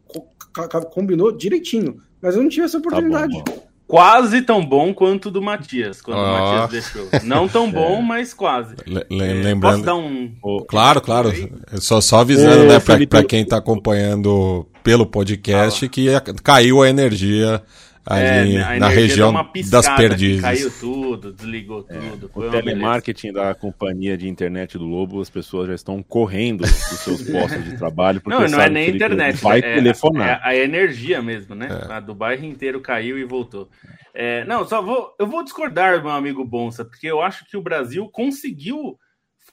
[0.94, 3.44] combinou direitinho, mas eu não tive essa tá oportunidade.
[3.44, 6.22] Tá bom, quase tão bom quanto o do Matias, quando oh.
[6.22, 7.10] o Matias deixou.
[7.24, 8.02] Não tão bom, é.
[8.02, 8.76] mas quase.
[8.88, 9.74] É, lembrando.
[9.74, 10.32] Posso dar um.
[10.70, 11.34] Claro, claro.
[11.82, 15.90] Só, só avisando, Ô, né, para quem tá acompanhando pelo podcast, ah.
[15.90, 16.08] que
[16.42, 17.62] caiu a energia
[18.06, 19.34] ali é, na região
[19.70, 20.42] das perdizes.
[20.42, 22.32] Caiu tudo, desligou é, tudo.
[22.34, 27.22] o telemarketing da companhia de internet do Lobo, as pessoas já estão correndo dos seus
[27.30, 28.22] postos de trabalho.
[28.26, 29.38] Não, não é nem internet.
[29.38, 30.28] Vai é, telefonar.
[30.28, 31.68] É a energia mesmo, né?
[31.90, 31.94] É.
[31.94, 33.70] A do bairro inteiro caiu e voltou.
[34.14, 35.16] É, não, só vou.
[35.20, 38.98] Eu vou discordar, meu amigo Bonsa, porque eu acho que o Brasil conseguiu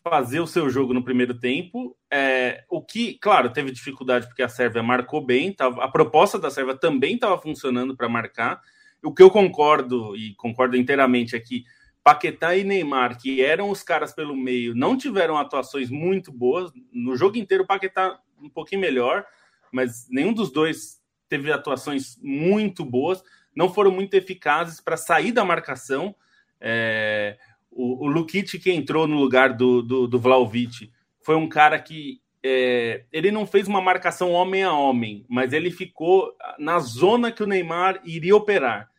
[0.02, 1.96] fazer o seu jogo no primeiro tempo.
[2.10, 6.50] É, o que, claro, teve dificuldade porque a Sérvia marcou bem, tava, a proposta da
[6.50, 8.60] Sérvia também estava funcionando para marcar.
[9.02, 11.64] O que eu concordo, e concordo inteiramente, é que
[12.02, 16.72] Paquetá e Neymar, que eram os caras pelo meio, não tiveram atuações muito boas.
[16.92, 19.24] No jogo inteiro, Paquetá um pouquinho melhor,
[19.70, 23.22] mas nenhum dos dois teve atuações muito boas,
[23.54, 26.14] não foram muito eficazes para sair da marcação.
[26.60, 27.38] É,
[27.74, 32.20] o, o Lukic que entrou no lugar do, do, do Vlaovic foi um cara que
[32.44, 37.42] é, ele não fez uma marcação homem a homem, mas ele ficou na zona que
[37.42, 38.90] o Neymar iria operar.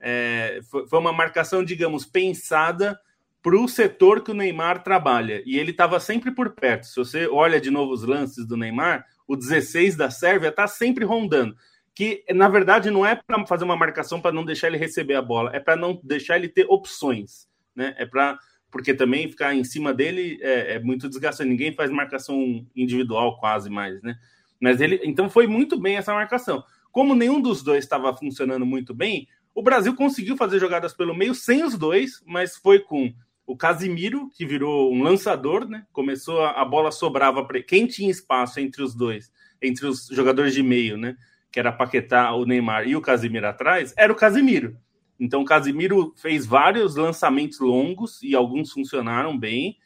[0.00, 2.98] É, foi, foi, uma marcação, digamos, pensada
[3.42, 5.42] para o setor que o Neymar trabalha.
[5.44, 6.86] E ele estava sempre por perto.
[6.86, 11.04] Se você olha de novo os lances do Neymar, o 16 da Sérvia está sempre
[11.04, 11.56] rondando.
[11.94, 15.22] Que, na verdade, não é para fazer uma marcação para não deixar ele receber a
[15.22, 17.94] bola, é para não deixar ele ter opções né?
[17.98, 18.38] É para
[18.70, 21.50] porque também ficar em cima dele é, é, muito desgastante.
[21.50, 24.16] Ninguém faz marcação individual quase mais, né?
[24.58, 26.64] Mas ele, então foi muito bem essa marcação.
[26.90, 31.34] Como nenhum dos dois estava funcionando muito bem, o Brasil conseguiu fazer jogadas pelo meio
[31.34, 33.12] sem os dois, mas foi com
[33.46, 35.84] o Casimiro, que virou um lançador, né?
[35.92, 39.30] Começou a, a bola sobrava para quem tinha espaço entre os dois,
[39.60, 41.16] entre os jogadores de meio, né?
[41.50, 44.78] Que era Paquetá, o Neymar e o Casimiro atrás, era o Casimiro.
[45.18, 49.78] Então, Casimiro fez vários lançamentos longos e alguns funcionaram bem.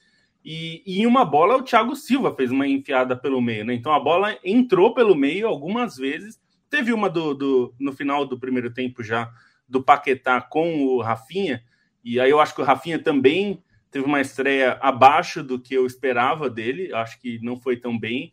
[0.48, 3.74] E, e, em uma bola, o Thiago Silva fez uma enfiada pelo meio, né?
[3.74, 6.40] Então a bola entrou pelo meio algumas vezes.
[6.70, 9.28] Teve uma do, do, no final do primeiro tempo já
[9.68, 11.64] do Paquetá com o Rafinha.
[12.04, 13.60] E aí eu acho que o Rafinha também
[13.90, 16.90] teve uma estreia abaixo do que eu esperava dele.
[16.92, 18.32] Eu acho que não foi tão bem.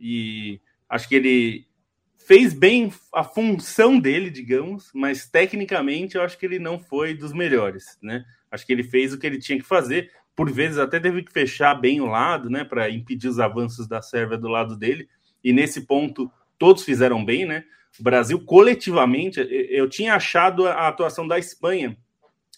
[0.00, 1.66] E acho que ele
[2.26, 7.32] fez bem a função dele, digamos, mas tecnicamente eu acho que ele não foi dos
[7.32, 8.24] melhores, né?
[8.50, 10.10] Acho que ele fez o que ele tinha que fazer.
[10.34, 14.00] Por vezes até teve que fechar bem o lado, né, para impedir os avanços da
[14.00, 15.08] Sérvia do lado dele.
[15.42, 17.64] E nesse ponto todos fizeram bem, né?
[17.98, 21.96] O Brasil coletivamente, eu tinha achado a atuação da Espanha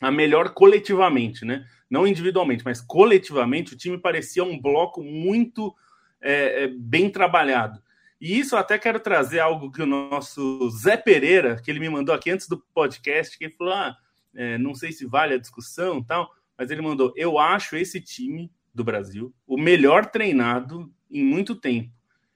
[0.00, 1.64] a melhor coletivamente, né?
[1.88, 5.74] Não individualmente, mas coletivamente o time parecia um bloco muito
[6.20, 7.80] é, é bem trabalhado.
[8.24, 11.90] E isso eu até quero trazer algo que o nosso Zé Pereira, que ele me
[11.90, 13.94] mandou aqui antes do podcast, que ele falou: ah,
[14.34, 18.50] é, não sei se vale a discussão tal, mas ele mandou: eu acho esse time
[18.74, 21.90] do Brasil o melhor treinado em muito tempo.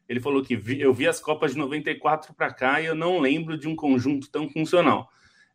[0.07, 3.19] Ele falou que vi, eu vi as Copas de 94 para cá e eu não
[3.19, 5.09] lembro de um conjunto tão funcional.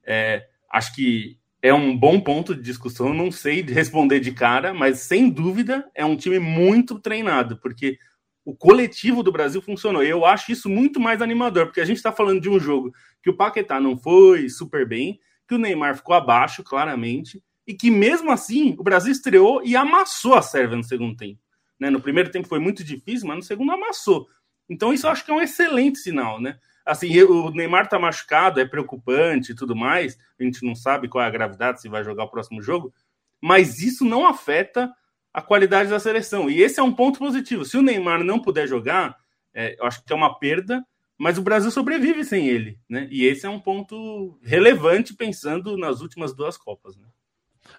[0.03, 5.01] É, acho que é um bom ponto de discussão, não sei responder de cara, mas
[5.01, 7.99] sem dúvida é um time muito treinado, porque
[8.45, 10.03] o coletivo do Brasil funcionou.
[10.03, 13.29] Eu acho isso muito mais animador, porque a gente está falando de um jogo que
[13.29, 18.31] o Paquetá não foi super bem, que o Neymar ficou abaixo, claramente, e que mesmo
[18.31, 21.39] assim o Brasil estreou e amassou a Sérvia no segundo tempo.
[21.79, 21.89] Né?
[21.89, 24.27] No primeiro tempo foi muito difícil, mas no segundo amassou.
[24.69, 26.57] Então isso eu acho que é um excelente sinal, né?
[26.85, 31.23] Assim, o Neymar tá machucado, é preocupante e tudo mais, a gente não sabe qual
[31.23, 32.93] é a gravidade, se vai jogar o próximo jogo,
[33.41, 34.91] mas isso não afeta
[35.33, 36.49] a qualidade da seleção.
[36.49, 37.65] E esse é um ponto positivo.
[37.65, 39.17] Se o Neymar não puder jogar,
[39.53, 40.85] é, eu acho que é uma perda,
[41.17, 43.07] mas o Brasil sobrevive sem ele, né?
[43.09, 46.97] E esse é um ponto relevante pensando nas últimas duas Copas.
[46.97, 47.07] Né?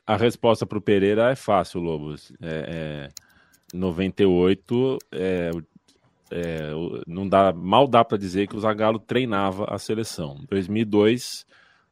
[0.06, 2.32] A resposta para o Pereira é fácil, Lobos.
[2.40, 5.50] É, é 98 é,
[6.30, 6.70] é,
[7.06, 10.38] não dá, mal dá para dizer que o Zagallo treinava a seleção.
[10.48, 11.44] 2002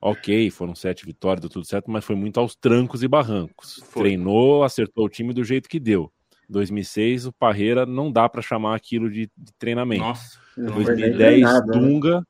[0.03, 3.81] ok, foram sete vitórias, deu tudo certo, mas foi muito aos trancos e barrancos.
[3.85, 4.03] Foi.
[4.03, 6.13] Treinou, acertou o time do jeito que deu.
[6.49, 10.03] 2006, o Parreira não dá para chamar aquilo de, de treinamento.
[10.03, 11.73] Nossa, 2010, nada, né?
[11.73, 12.17] Dunga.
[12.17, 12.23] Né?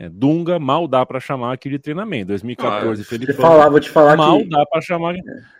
[0.00, 2.26] É, Dunga mal dá para chamar aquilo de treinamento.
[2.28, 3.32] 2014, ah, Felipe.
[3.32, 4.48] Te falar, vou te falar mal que...
[4.48, 5.14] dá para chamar.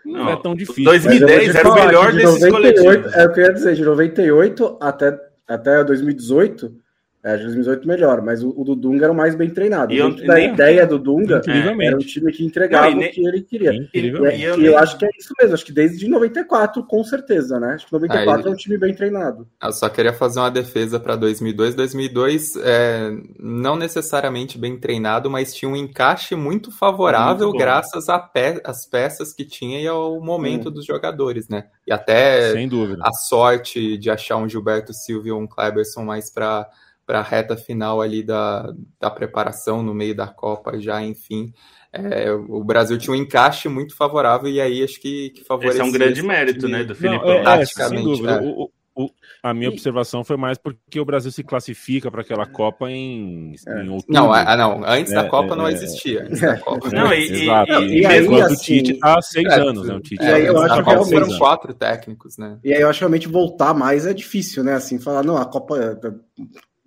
[0.04, 0.84] Não, não, é tão difícil.
[0.84, 4.78] 2010 era o melhor de desses 98, É o que eu ia dizer, de 98
[4.80, 6.87] até, até 2018
[7.22, 9.92] é, 2018 melhor, mas o, o do Dunga era o mais bem treinado.
[9.92, 10.52] E eu, da nem...
[10.52, 11.42] ideia do Dunga
[11.80, 13.72] era um time que entregava não, o que ele queria.
[13.72, 17.02] E, e, eu, e eu acho que é isso mesmo, acho que desde 94, com
[17.02, 17.74] certeza, né?
[17.74, 19.48] Acho que 94 Aí, é um time bem treinado.
[19.60, 21.74] Eu só queria fazer uma defesa para 2002.
[21.74, 28.30] 2002 é, não necessariamente bem treinado, mas tinha um encaixe muito favorável muito graças às
[28.30, 30.72] pe peças que tinha e ao momento hum.
[30.72, 31.64] dos jogadores, né?
[31.86, 32.52] E até
[33.00, 36.68] a sorte de achar um Gilberto Silva e um Kleberson mais para
[37.08, 41.54] para a reta final ali da, da preparação no meio da Copa já, enfim.
[41.90, 45.80] É, o Brasil tinha um encaixe muito favorável e aí acho que, que favoreceu.
[45.80, 47.24] Esse é um grande mérito, né, do Felipe.
[47.26, 48.32] É, é, sem dúvida.
[48.32, 48.40] É.
[48.42, 49.08] O, o,
[49.42, 53.84] a minha observação foi mais porque o Brasil se classifica para aquela Copa em, é.
[53.84, 54.12] em outubro.
[54.12, 56.24] Não, a, não antes da Copa não existia.
[56.24, 56.90] Antes da Copa.
[56.90, 57.72] Não, e, Exato.
[57.72, 59.94] E, e, e aí, assim, o Tite está há seis anos, né?
[59.94, 60.22] O Tite.
[60.22, 62.58] É, eu acho que foram quatro técnicos, né?
[62.62, 64.74] E aí eu acho que realmente voltar mais é difícil, né?
[64.74, 65.98] Assim, falar, não, a Copa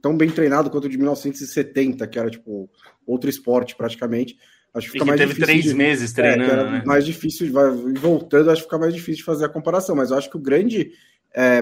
[0.01, 2.69] tão bem treinado quanto o de 1970, que era tipo
[3.05, 4.37] outro esporte praticamente.
[4.73, 6.51] Acho que fica mais teve três de, meses treinando.
[6.51, 6.83] É, né?
[6.85, 9.95] Mais difícil, vai voltando, acho que fica mais difícil de fazer a comparação.
[9.95, 10.91] Mas eu acho que o grande,
[11.35, 11.61] é,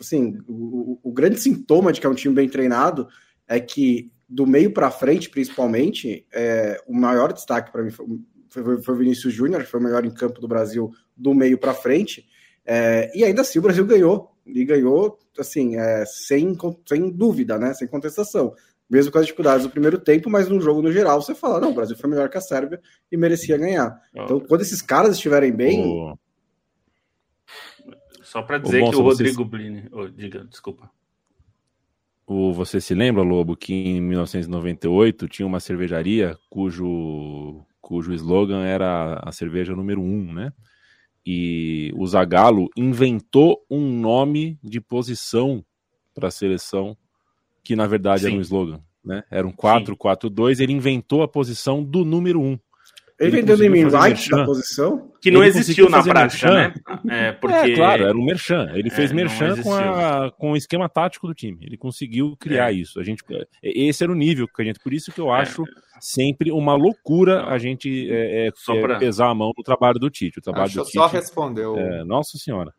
[0.00, 3.08] assim, o, o, grande sintoma de que é um time bem treinado
[3.46, 8.06] é que do meio para frente, principalmente, é, o maior destaque para mim foi,
[8.48, 11.58] foi, foi o Vinícius Júnior, que foi o melhor em campo do Brasil do meio
[11.58, 12.26] para frente.
[12.64, 16.56] É, e ainda assim o Brasil ganhou e ganhou, assim, é, sem,
[16.86, 17.74] sem dúvida, né?
[17.74, 18.54] Sem contestação.
[18.88, 21.70] Mesmo com as dificuldades do primeiro tempo, mas no jogo no geral, você fala, não,
[21.70, 22.80] o Brasil foi melhor que a Sérvia
[23.10, 24.00] e merecia ganhar.
[24.14, 25.84] Então, quando esses caras estiverem bem.
[25.84, 26.16] Oh.
[28.22, 29.48] Só para dizer oh, que o Rodrigo vocês...
[29.48, 29.88] Blini.
[29.90, 30.88] Oh, diga, desculpa.
[32.26, 39.20] O, você se lembra, Lobo, que em 1998 tinha uma cervejaria cujo, cujo slogan era
[39.22, 40.52] a cerveja número um, né?
[41.26, 45.64] E o Zagallo inventou um nome de posição
[46.14, 46.96] para a seleção
[47.64, 48.28] que na verdade Sim.
[48.28, 49.24] era um slogan, né?
[49.28, 52.58] Era um 4-4-2, ele inventou a posição do número 1.
[53.18, 55.10] Ele, vendeu em right da posição?
[55.22, 56.82] Que não existiu na prática, merchan.
[57.02, 57.28] né?
[57.28, 57.72] É, porque...
[57.72, 58.70] é, claro, era um merchan.
[58.74, 61.58] Ele fez é, merchan com, a, com o esquema tático do time.
[61.62, 62.74] Ele conseguiu criar é.
[62.74, 63.00] isso.
[63.00, 64.78] A gente, é, esse era o nível que a gente.
[64.78, 65.38] Por isso que eu é.
[65.96, 68.98] Acho sempre uma loucura a gente é, é, pra...
[68.98, 70.38] pesar a mão no trabalho do Tite.
[70.38, 71.76] O trabalho Deixa do Tite, só respondeu.
[72.04, 72.72] nossa senhora.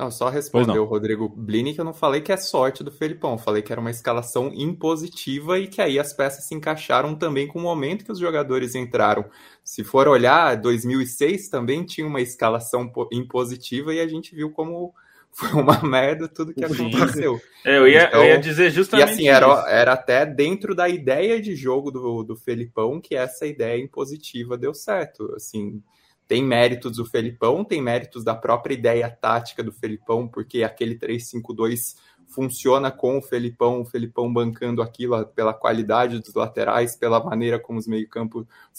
[0.00, 3.36] Não, só respondeu o Rodrigo Blini que eu não falei que é sorte do Felipão,
[3.36, 7.58] falei que era uma escalação impositiva e que aí as peças se encaixaram também com
[7.58, 9.26] o momento que os jogadores entraram.
[9.62, 14.94] Se for olhar, 2006 também tinha uma escalação impositiva e a gente viu como
[15.32, 17.40] foi uma merda tudo que aconteceu.
[17.64, 20.88] É, eu, ia, então, eu ia dizer justamente E assim, era, era até dentro da
[20.88, 25.32] ideia de jogo do, do Felipão que essa ideia impositiva deu certo.
[25.34, 25.82] Assim,
[26.26, 31.96] tem méritos do Felipão, tem méritos da própria ideia tática do Felipão, porque aquele 3-5-2
[32.28, 37.78] funciona com o Felipão, o Felipão bancando aquilo pela qualidade dos laterais, pela maneira como
[37.78, 37.88] os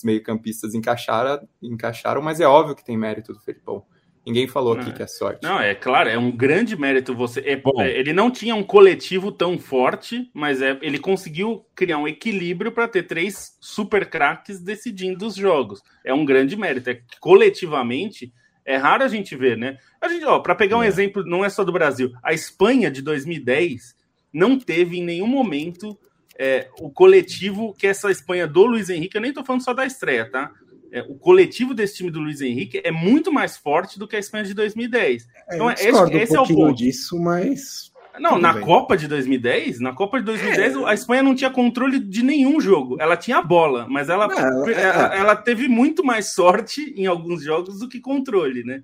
[0.04, 3.84] meio-campistas encaixaram, encaixaram, mas é óbvio que tem mérito do Felipão.
[4.26, 5.42] Ninguém falou aqui que é sorte.
[5.42, 7.40] Não, é claro, é um grande mérito você.
[7.40, 12.08] É, é, ele não tinha um coletivo tão forte, mas é, ele conseguiu criar um
[12.08, 15.82] equilíbrio para ter três super craques decidindo os jogos.
[16.06, 16.92] É um grande mérito.
[16.92, 18.32] É que coletivamente
[18.64, 19.78] é raro a gente ver, né?
[20.00, 20.88] A gente, ó, para pegar um é.
[20.88, 22.12] exemplo, não é só do Brasil.
[22.24, 23.96] A Espanha de 2010
[24.32, 25.98] não teve em nenhum momento
[26.38, 29.18] é, o coletivo que essa Espanha do Luiz Henrique.
[29.18, 30.52] Eu nem tô falando só da estreia, tá?
[30.92, 34.20] É, o coletivo desse time do Luiz Henrique é muito mais forte do que a
[34.20, 35.28] Espanha de 2010.
[35.50, 36.76] É, então, esse, esse um é o ponto.
[36.76, 37.92] disso, mas.
[38.20, 38.64] Não, na bem.
[38.64, 40.86] Copa de 2010, na Copa de 2010, é.
[40.86, 42.98] a Espanha não tinha controle de nenhum jogo.
[43.00, 47.06] Ela tinha a bola, mas ela, não, é, ela, ela, teve muito mais sorte em
[47.06, 48.84] alguns jogos do que controle, né?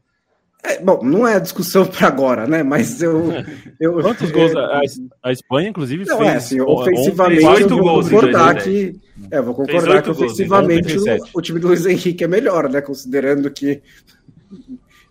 [0.64, 2.64] É, bom, não é discussão para agora, né?
[2.64, 3.32] Mas eu.
[3.80, 4.82] eu Quantos gols a,
[5.24, 6.30] a Espanha, inclusive, não, é, fez?
[6.30, 9.00] É, assim, ofensivamente, eu vou gols concordar que.
[9.32, 12.82] É, vou concordar que ofensivamente o, o, time do Luiz Henrique é melhor, né?
[12.82, 13.82] Considerando que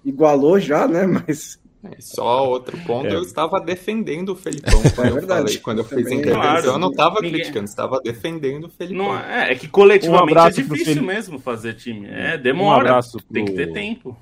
[0.05, 1.07] igualou já, né?
[1.07, 1.59] Mas.
[1.85, 3.15] É, só outro ponto, é.
[3.15, 5.41] eu estava defendendo o Felipão quando, é verdade.
[5.41, 6.41] eu, falei, quando eu fiz a intervenção.
[6.41, 7.33] Claro, eu não estava ninguém...
[7.33, 9.07] criticando, estava defendendo o Felipão.
[9.07, 12.09] Não, é, é que coletivamente um é difícil mesmo fazer time.
[12.09, 12.99] É, demora.
[12.99, 13.55] Um tem pro...
[13.55, 14.17] que ter tempo.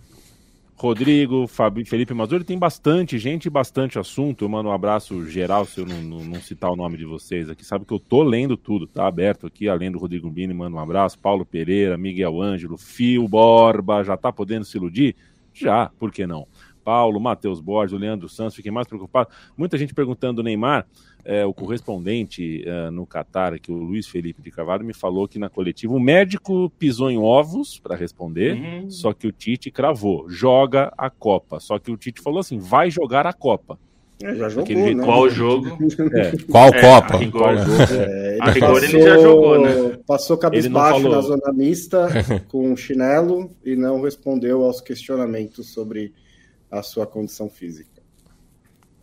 [0.85, 4.45] Rodrigo, Fabi, Felipe Mazuri, tem bastante gente bastante assunto.
[4.45, 7.49] Eu mando um abraço geral, se eu não, não, não, citar o nome de vocês
[7.49, 7.65] aqui.
[7.65, 10.79] Sabe que eu tô lendo tudo, tá aberto aqui, além do Rodrigo Bini, mando um
[10.79, 11.19] abraço.
[11.19, 15.17] Paulo Pereira, Miguel Ângelo, Fio Borba, já tá podendo se iludir?
[15.55, 16.47] Já, por que não?
[16.85, 19.31] Paulo, Matheus Borges, Leandro Santos, fiquei mais preocupado.
[19.57, 20.87] Muita gente perguntando do Neymar.
[21.25, 25.39] É, o correspondente é, no Catar, que o Luiz Felipe de Carvalho, me falou que
[25.39, 28.91] na coletiva o médico pisou em ovos para responder, uhum.
[28.91, 31.61] só que o Tite cravou, joga a Copa.
[31.61, 33.79] Só que o Tite falou assim: vai jogar a Copa.
[34.23, 35.05] É, já jogou, né?
[35.05, 35.79] Qual jogo?
[36.15, 36.33] É.
[36.51, 37.15] Qual é, Copa?
[37.15, 39.99] A rigor, é, ele, a rigor passou, ele já jogou, né?
[40.07, 42.09] Passou cabisbaixo na zona mista
[42.49, 46.13] com um chinelo e não respondeu aos questionamentos sobre
[46.71, 47.94] a sua condição física.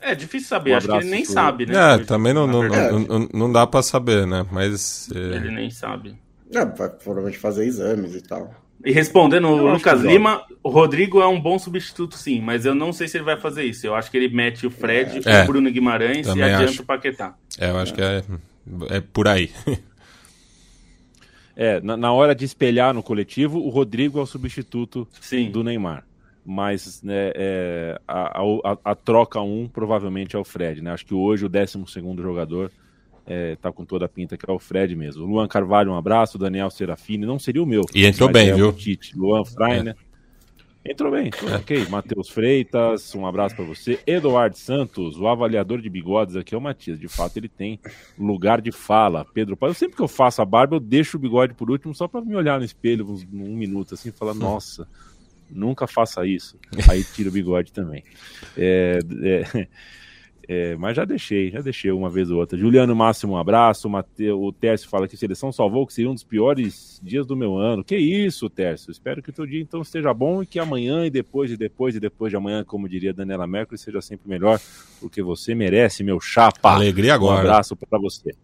[0.01, 1.33] É difícil saber, um acho que ele nem pro...
[1.33, 1.93] sabe, né?
[1.93, 4.45] É, também não, não, não, não, dá para saber, né?
[4.51, 5.09] Mas.
[5.13, 5.17] É...
[5.17, 6.15] Ele nem sabe.
[6.53, 8.53] É, vai provavelmente fazer exames e tal.
[8.83, 12.91] E respondendo o Lucas Lima, o Rodrigo é um bom substituto, sim, mas eu não
[12.91, 13.85] sei se ele vai fazer isso.
[13.85, 15.43] Eu acho que ele mete o Fred, é.
[15.43, 16.81] o Bruno Guimarães e adianta acho.
[16.81, 17.35] o Paquetá.
[17.59, 17.95] É, eu acho é.
[17.95, 18.23] que é,
[18.97, 19.51] é por aí.
[21.53, 25.51] É, na, na, hora de espelhar no coletivo, o Rodrigo é o substituto sim.
[25.51, 26.05] do Neymar
[26.45, 30.81] mas né, é, a, a, a, troca um provavelmente é o Fred.
[30.81, 30.91] Né?
[30.91, 31.83] Acho que hoje o 12
[32.17, 32.71] jogador
[33.25, 35.25] está é, com toda a pinta que é o Fred mesmo.
[35.25, 36.37] Luan Carvalho, um abraço.
[36.37, 37.83] Daniel Serafini, não seria o meu.
[37.93, 38.73] E entrou bem, é viu?
[38.73, 39.17] Tite.
[39.17, 39.95] Luan Freiner.
[40.07, 40.11] É.
[40.83, 41.85] Entrou bem, ok.
[41.89, 43.99] Matheus Freitas, um abraço para você.
[44.05, 46.99] Eduardo Santos, o avaliador de bigodes aqui é o Matias.
[46.99, 47.79] De fato, ele tem
[48.17, 49.23] lugar de fala.
[49.23, 52.07] Pedro eu sempre que eu faço a barba, eu deixo o bigode por último só
[52.07, 54.87] para me olhar no espelho uns, um minuto assim e falar, nossa.
[55.51, 56.57] Nunca faça isso.
[56.89, 58.03] Aí tira o bigode também.
[58.57, 59.67] É, é,
[60.47, 62.57] é, mas já deixei, já deixei uma vez ou outra.
[62.57, 63.89] Juliano Máximo, um abraço.
[63.89, 67.57] Mateu, o Tércio fala que seleção salvou, que seria um dos piores dias do meu
[67.57, 67.83] ano.
[67.83, 68.91] Que isso, Tércio?
[68.91, 71.95] Espero que o teu dia então esteja bom e que amanhã e depois e depois
[71.95, 74.59] e depois de amanhã, como diria Daniela Mercury, seja sempre melhor,
[74.99, 76.71] porque você merece, meu chapa.
[76.71, 77.37] Alegria agora.
[77.37, 78.35] Um abraço para você.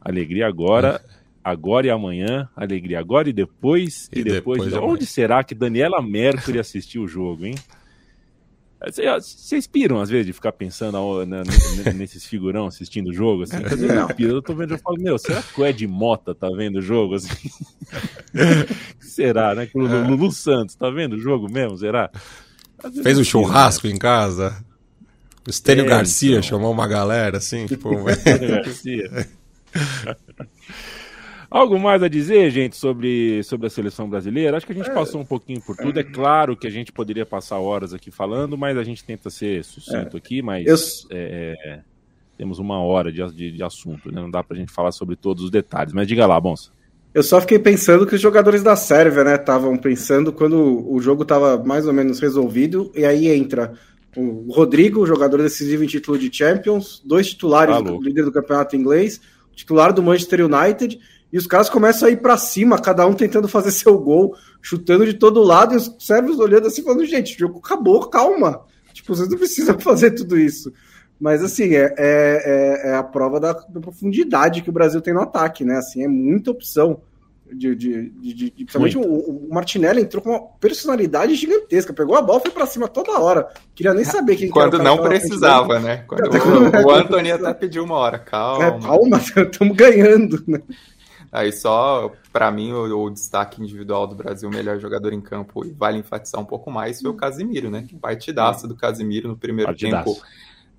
[0.00, 1.00] Alegria agora.
[1.20, 4.64] É agora e amanhã, alegria agora e depois, e, e depois.
[4.64, 7.54] depois Onde será que Daniela Mercury assistiu o jogo, hein?
[8.92, 10.98] Vocês piram, às vezes, de ficar pensando
[11.94, 13.44] nesses figurão assistindo o jogo?
[13.44, 16.48] Assim, eu, piro, eu tô vendo, eu falo, meu, será que o Ed Mota tá
[16.54, 17.14] vendo o jogo?
[17.14, 17.50] Assim?
[19.00, 19.68] será, né?
[19.74, 21.78] O Lulu Santos tá vendo o jogo mesmo?
[21.78, 22.10] Será?
[23.02, 23.94] Fez um churrasco né?
[23.94, 24.62] em casa?
[25.46, 26.42] O Estênio é, Garcia então.
[26.42, 28.08] chamou uma galera, assim, tipo...
[28.08, 29.28] Estênio Garcia.
[31.54, 34.56] Algo mais a dizer, gente, sobre, sobre a seleção brasileira?
[34.56, 34.92] Acho que a gente é.
[34.92, 36.00] passou um pouquinho por tudo.
[36.00, 39.62] É claro que a gente poderia passar horas aqui falando, mas a gente tenta ser
[39.62, 40.18] sucinto é.
[40.18, 40.76] aqui, mas Eu...
[41.16, 41.80] É, é,
[42.36, 44.20] temos uma hora de, de, de, assunto, né?
[44.20, 45.92] Não dá pra gente falar sobre todos os detalhes.
[45.92, 46.70] Mas diga lá, Bonsa.
[47.14, 51.22] Eu só fiquei pensando que os jogadores da Sérvia, né, estavam pensando quando o jogo
[51.22, 53.74] estava mais ou menos resolvido, e aí entra
[54.16, 59.20] o Rodrigo, jogador decisivo em título de Champions, dois titulares, do líder do campeonato inglês,
[59.54, 60.98] titular do Manchester United,
[61.34, 65.04] e os caras começam a ir para cima, cada um tentando fazer seu gol, chutando
[65.04, 68.60] de todo lado, e os sérvios olhando assim, falando, gente, o jogo acabou, calma.
[68.92, 70.72] Tipo, vocês não precisam fazer tudo isso.
[71.18, 75.22] Mas, assim, é, é, é a prova da, da, profundidade que o Brasil tem no
[75.22, 75.78] ataque, né?
[75.78, 77.00] Assim, é muita opção.
[77.52, 82.22] De, de, de, de principalmente o, o, Martinelli entrou com uma personalidade gigantesca, pegou a
[82.22, 83.48] bola foi pra cima toda hora.
[83.74, 86.04] Queria nem saber quem Quando não precisava, né?
[86.06, 88.64] Quando o, o Anthony até pediu uma hora, calma.
[88.64, 90.60] É, calma, estamos ganhando, né?
[91.34, 95.66] Aí só, para mim, o, o, destaque individual do Brasil, o melhor jogador em campo,
[95.66, 97.84] e vale enfatizar um pouco mais, foi o Casimiro, né?
[97.88, 100.14] Que partidaça do Casimiro no primeiro partidaço.
[100.14, 100.26] tempo.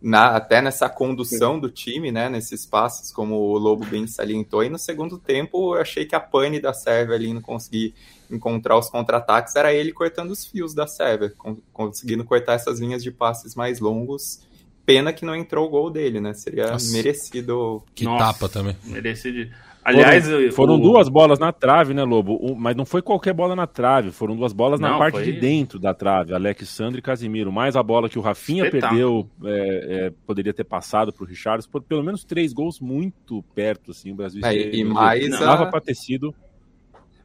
[0.01, 2.29] Na, até nessa condução do time, né?
[2.29, 4.63] Nesses passes, como o Lobo bem salientou.
[4.63, 7.93] E no segundo tempo, eu achei que a pane da Sérvia ali não conseguir
[8.31, 11.33] encontrar os contra-ataques, era ele cortando os fios da Sérvia,
[11.73, 14.39] conseguindo cortar essas linhas de passes mais longos.
[14.85, 16.33] Pena que não entrou o gol dele, né?
[16.33, 16.93] Seria Nossa.
[16.93, 17.83] merecido.
[17.93, 18.77] Que Nossa, tapa também.
[18.85, 19.49] Merecido.
[19.85, 20.77] Aliás, foram, foram o...
[20.79, 22.33] duas bolas na trave, né, Lobo?
[22.37, 25.25] O, mas não foi qualquer bola na trave, foram duas bolas não, na parte foi...
[25.25, 26.33] de dentro da trave.
[26.33, 27.51] Alexandre e Casimiro.
[27.51, 31.67] Mais a bola que o Rafinha perdeu, é, é, poderia ter passado para o Richards,
[31.67, 34.11] por pelo menos três gols muito perto, assim.
[34.11, 36.33] O Brasil é, e mais dava para ter sido.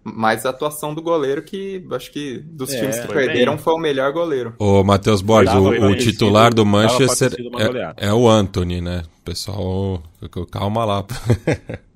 [0.04, 3.62] Mais a atuação do goleiro, que acho que dos é, times que perderam bem.
[3.62, 4.54] foi o melhor goleiro.
[4.58, 7.32] Ô, Matheus Borges, o, o titular do Manchester
[7.96, 9.02] é, é o Anthony, né?
[9.24, 10.02] Pessoal,
[10.50, 11.06] calma lá.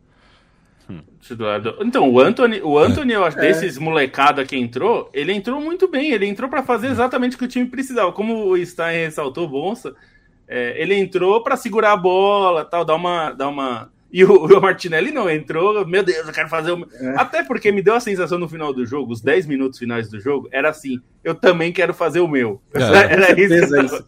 [1.80, 3.40] Então, o Anthony, o Anthony, eu acho, é.
[3.40, 6.12] desses molecada que entrou, ele entrou muito bem.
[6.12, 8.12] Ele entrou para fazer exatamente o que o time precisava.
[8.12, 9.94] Como o Stein ressaltou, Bonsa,
[10.46, 14.60] é, ele entrou para segurar a bola, tal, dar uma, dar uma e o, o
[14.60, 16.86] Martinelli não entrou, meu Deus, eu quero fazer o.
[17.00, 17.14] É.
[17.16, 20.20] Até porque me deu a sensação no final do jogo, os 10 minutos finais do
[20.20, 22.62] jogo, era assim: eu também quero fazer o meu.
[22.72, 22.80] É.
[23.12, 24.04] Era isso, isso.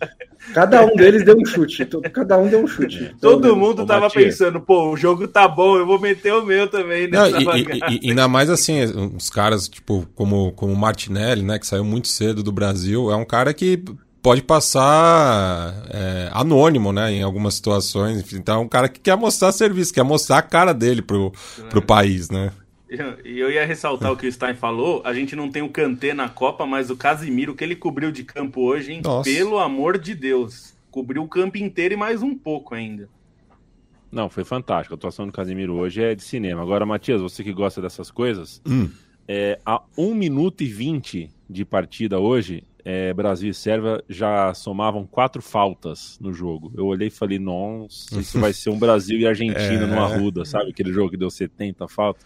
[0.54, 1.84] Cada um deles deu um chute.
[2.12, 3.16] Cada um deu um chute.
[3.20, 4.24] Todo mundo tava Matias.
[4.26, 7.10] pensando, pô, o jogo tá bom, eu vou meter o meu também.
[7.10, 8.84] Não, e, e, e, ainda mais assim,
[9.16, 13.16] os caras, tipo, como, como o Martinelli, né, que saiu muito cedo do Brasil, é
[13.16, 13.82] um cara que
[14.26, 18.32] pode passar é, anônimo, né, em algumas situações.
[18.32, 21.30] Então, é um cara que quer mostrar serviço, quer mostrar a cara dele pro,
[21.70, 22.50] pro país, né?
[23.24, 25.00] E eu ia ressaltar o que o Stein falou.
[25.04, 28.24] A gente não tem o Kanté na Copa, mas o Casimiro, que ele cobriu de
[28.24, 29.00] campo hoje, hein?
[29.04, 29.30] Nossa.
[29.30, 30.74] Pelo amor de Deus.
[30.90, 33.08] Cobriu o campo inteiro e mais um pouco ainda.
[34.10, 34.92] Não, foi fantástico.
[34.92, 36.62] A atuação do Casimiro hoje é de cinema.
[36.62, 38.90] Agora, Matias, você que gosta dessas coisas, hum.
[39.28, 45.04] é, a 1 minuto e 20 de partida hoje, é, Brasil e Sérvia já somavam
[45.04, 46.72] quatro faltas no jogo.
[46.76, 49.86] Eu olhei e falei, nossa, isso vai ser um Brasil e Argentina é...
[49.86, 50.70] no Arruda, sabe?
[50.70, 52.24] Aquele jogo que deu 70 faltas.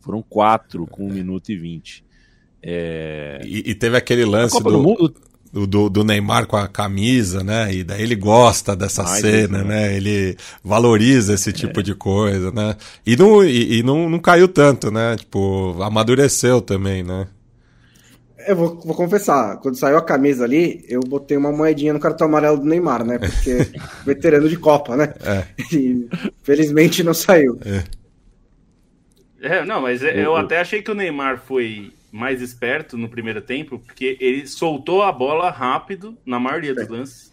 [0.00, 2.02] Foram quatro com 1 minuto e 20.
[2.62, 3.42] É...
[3.44, 5.12] E, e, teve aquele lance do,
[5.52, 7.74] do, do, do, Neymar com a camisa, né?
[7.74, 9.88] E daí ele gosta dessa Mais cena, isso, né?
[9.88, 9.94] né?
[9.94, 11.82] Ele valoriza esse tipo é.
[11.82, 12.76] de coisa, né?
[13.04, 15.16] E, não, e, e, não, não caiu tanto, né?
[15.16, 17.28] Tipo, amadureceu também, né?
[18.46, 22.26] Eu vou, vou, confessar, quando saiu a camisa ali, eu botei uma moedinha no cartão
[22.26, 23.18] amarelo do Neymar, né?
[23.18, 23.56] Porque
[24.04, 25.14] veterano de Copa, né?
[25.24, 25.46] É.
[25.74, 26.08] E
[26.42, 27.58] felizmente não saiu.
[29.40, 29.58] É.
[29.58, 33.78] é não, mas eu até achei que o Neymar foi mais esperto no primeiro tempo,
[33.78, 36.90] porque ele soltou a bola rápido na maioria dos é.
[36.90, 37.32] lances.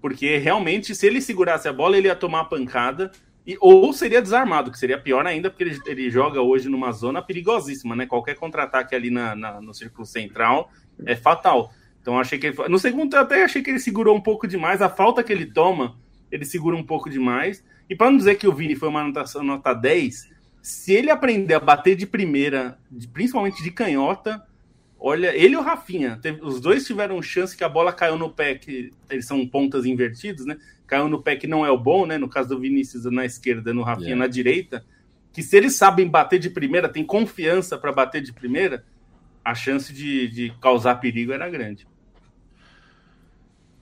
[0.00, 3.10] Porque realmente, se ele segurasse a bola, ele ia tomar a pancada
[3.46, 7.22] e, ou seria desarmado, que seria pior ainda, porque ele, ele joga hoje numa zona
[7.22, 8.06] perigosíssima, né?
[8.06, 10.70] Qualquer contra-ataque ali na, na, no círculo central
[11.06, 11.72] é fatal.
[12.00, 14.82] Então achei que ele, no segundo até achei que ele segurou um pouco demais.
[14.82, 15.96] A falta que ele toma,
[16.30, 17.64] ele segura um pouco demais.
[17.88, 20.30] E para não dizer que o Vini foi uma anotação nota 10,
[20.62, 22.78] se ele aprender a bater de primeira,
[23.12, 24.42] principalmente de canhota,
[24.98, 28.30] olha, ele e o Rafinha, teve, os dois tiveram chance que a bola caiu no
[28.30, 30.58] pé, que eles são pontas invertidos, né?
[30.90, 32.18] Caiu no pé que não é o bom, né?
[32.18, 34.26] No caso do Vinícius na esquerda, no Rafinha yeah.
[34.26, 34.84] na direita,
[35.32, 38.84] que se eles sabem bater de primeira, tem confiança para bater de primeira,
[39.44, 41.86] a chance de, de causar perigo era grande.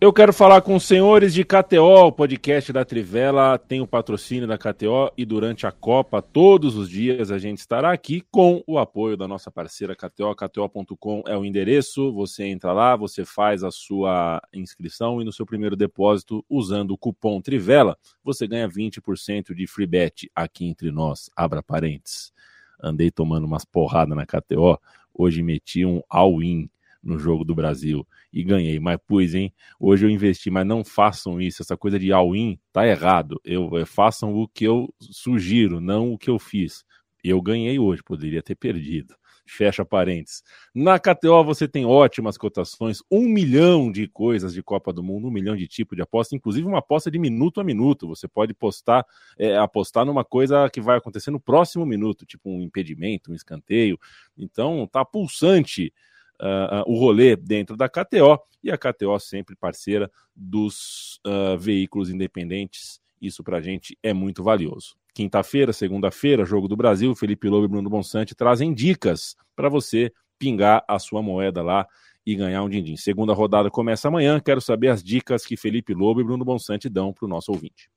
[0.01, 4.46] Eu quero falar com os senhores de KTO, o podcast da Trivela tem o patrocínio
[4.46, 8.78] da KTO e durante a Copa, todos os dias, a gente estará aqui com o
[8.78, 10.36] apoio da nossa parceira KTO.
[10.36, 15.44] KTO.com é o endereço, você entra lá, você faz a sua inscrição e no seu
[15.44, 21.28] primeiro depósito, usando o cupom Trivela, você ganha 20% de free bet aqui entre nós.
[21.34, 22.32] Abra parênteses.
[22.80, 24.78] Andei tomando umas porradas na KTO,
[25.12, 26.70] hoje meti um all-in
[27.03, 28.79] no jogo do Brasil e ganhei.
[28.79, 29.53] Mas, pois, hein?
[29.79, 31.62] Hoje eu investi, mas não façam isso.
[31.62, 33.41] Essa coisa de all-in tá errado.
[33.45, 36.85] Eu, eu, façam o que eu sugiro, não o que eu fiz.
[37.22, 39.14] Eu ganhei hoje, poderia ter perdido.
[39.51, 40.43] Fecha parênteses.
[40.74, 45.31] Na KTO você tem ótimas cotações, um milhão de coisas de Copa do Mundo, um
[45.31, 48.07] milhão de tipos de aposta, inclusive uma aposta de minuto a minuto.
[48.09, 49.07] Você pode postar,
[49.39, 53.99] é, apostar numa coisa que vai acontecer no próximo minuto, tipo um impedimento, um escanteio.
[54.37, 55.95] Então tá pulsante
[56.41, 63.01] uh, o rolê dentro da KTO e a KTO sempre parceira dos uh, veículos independentes.
[63.20, 64.97] Isso para a gente é muito valioso.
[65.14, 70.84] Quinta-feira, segunda-feira, Jogo do Brasil, Felipe Lobo e Bruno Bonsante trazem dicas para você pingar
[70.86, 71.86] a sua moeda lá
[72.24, 72.97] e ganhar um din-din.
[72.97, 74.39] Segunda rodada começa amanhã.
[74.39, 77.91] Quero saber as dicas que Felipe Lobo e Bruno Bonsante dão para o nosso ouvinte.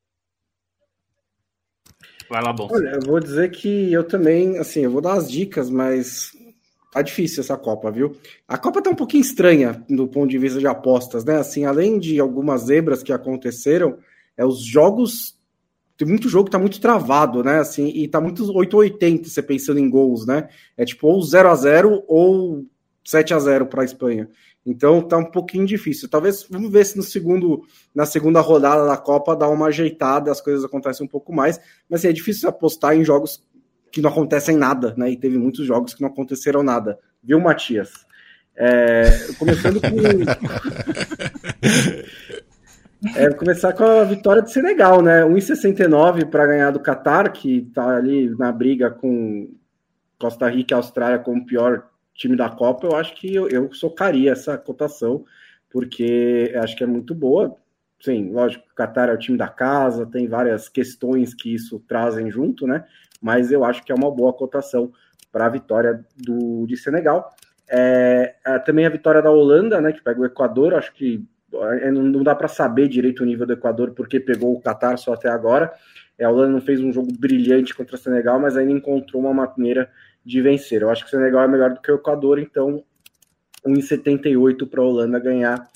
[2.29, 2.69] Vai lá, bom.
[2.71, 6.31] Olha, eu vou dizer que eu também, assim, eu vou dar as dicas, mas
[6.91, 8.15] tá difícil essa Copa, viu?
[8.47, 11.37] A Copa tá um pouquinho estranha do ponto de vista de apostas, né?
[11.37, 13.97] Assim, além de algumas zebras que aconteceram,
[14.37, 15.39] é os jogos
[15.97, 17.59] tem muito jogo que tá muito travado, né?
[17.59, 20.49] Assim, e tá muito 880 você pensando em gols, né?
[20.75, 22.65] É tipo ou 0 a 0 ou
[23.05, 24.27] 7 a 0 para a Espanha.
[24.65, 26.09] Então tá um pouquinho difícil.
[26.09, 27.63] Talvez vamos ver se no segundo,
[27.93, 32.01] na segunda rodada da Copa dá uma ajeitada, as coisas acontecem um pouco mais, mas
[32.01, 33.43] assim, é difícil apostar em jogos
[33.91, 35.11] que não acontecem nada, né?
[35.11, 36.97] E teve muitos jogos que não aconteceram nada.
[37.23, 37.91] Viu, Matias?
[38.55, 39.03] É,
[39.37, 39.87] começando com
[43.15, 45.23] É, começar com a vitória do Senegal, né?
[45.23, 49.49] 1,69 para ganhar do Qatar, que está ali na briga com
[50.19, 52.85] Costa Rica e Austrália como o pior time da Copa.
[52.85, 55.25] Eu acho que eu, eu socaria essa cotação,
[55.71, 57.55] porque acho que é muito boa.
[57.99, 62.29] Sim, lógico, o Qatar é o time da casa, tem várias questões que isso trazem
[62.29, 62.85] junto, né?
[63.21, 64.91] Mas eu acho que é uma boa cotação
[65.31, 67.33] para a vitória do, de Senegal.
[67.69, 69.93] É, é, também a vitória da Holanda, né?
[69.93, 73.53] Que pega o Equador, acho que é, não dá para saber direito o nível do
[73.53, 75.71] Equador porque pegou o Qatar só até agora.
[76.17, 79.33] É, a Holanda não fez um jogo brilhante contra o Senegal, mas ainda encontrou uma
[79.33, 79.89] maneira
[80.25, 80.81] de vencer.
[80.81, 82.83] Eu acho que o Senegal é melhor do que o Equador, então
[83.65, 85.67] 1,78 para a Holanda ganhar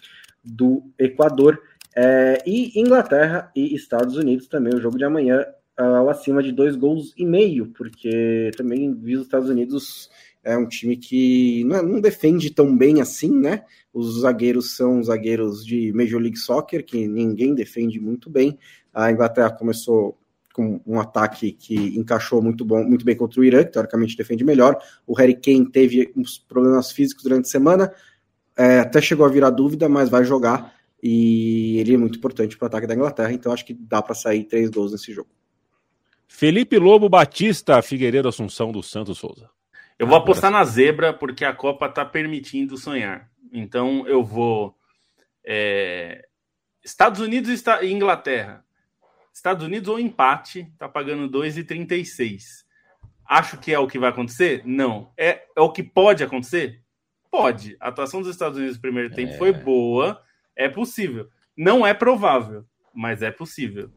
[0.44, 1.62] do Equador.
[1.96, 5.46] É, e Inglaterra e Estados Unidos também, o jogo de amanhã,
[5.80, 10.10] uh, acima de dois gols e meio, porque também vi os Estados Unidos
[10.46, 13.64] é um time que não, é, não, defende tão bem assim, né?
[13.92, 18.58] Os zagueiros são zagueiros de Major League Soccer, que ninguém defende muito bem.
[18.94, 20.16] A Inglaterra começou
[20.54, 24.44] com um ataque que encaixou muito, bom, muito bem contra o Irã, que teoricamente defende
[24.44, 24.78] melhor.
[25.06, 27.92] O Harry Kane teve uns problemas físicos durante a semana,
[28.56, 32.66] é, até chegou a virar dúvida, mas vai jogar e ele é muito importante para
[32.66, 35.30] o ataque da Inglaterra, então acho que dá para sair três gols nesse jogo.
[36.28, 39.50] Felipe Lobo Batista, Figueiredo Assunção do Santos Souza.
[39.98, 43.30] Eu vou apostar na zebra porque a Copa está permitindo sonhar.
[43.52, 44.76] Então eu vou.
[45.46, 46.28] É...
[46.84, 48.66] Estados Unidos e Inglaterra.
[49.34, 52.66] Estados Unidos ou empate, tá pagando 2,36.
[53.28, 54.62] Acho que é o que vai acontecer?
[54.66, 55.12] Não.
[55.18, 56.82] É, é o que pode acontecer?
[57.32, 57.76] Pode.
[57.80, 59.38] A atuação dos Estados Unidos no primeiro tempo é...
[59.38, 60.22] foi boa.
[60.56, 61.28] É possível.
[61.58, 63.92] Não é provável, mas é possível.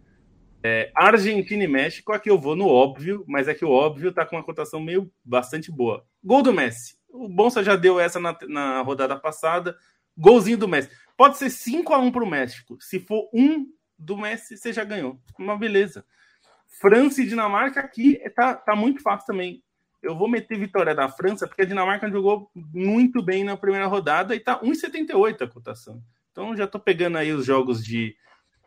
[0.63, 4.27] É, Argentina e México, aqui eu vou no óbvio, mas é que o óbvio tá
[4.27, 6.05] com uma cotação meio bastante boa.
[6.23, 6.97] Gol do Messi.
[7.09, 9.77] O Bonsa já deu essa na, na rodada passada.
[10.17, 10.91] Golzinho do Messi.
[11.17, 12.77] Pode ser 5 a 1 para o México.
[12.81, 13.67] Se for um
[13.99, 15.19] do Messi, você já ganhou.
[15.39, 16.05] Uma beleza.
[16.67, 19.63] França e Dinamarca aqui tá, tá muito fácil também.
[20.03, 24.35] Eu vou meter vitória da França, porque a Dinamarca jogou muito bem na primeira rodada
[24.35, 26.03] e tá 1,78 a cotação.
[26.31, 28.17] Então já tô pegando aí os jogos de.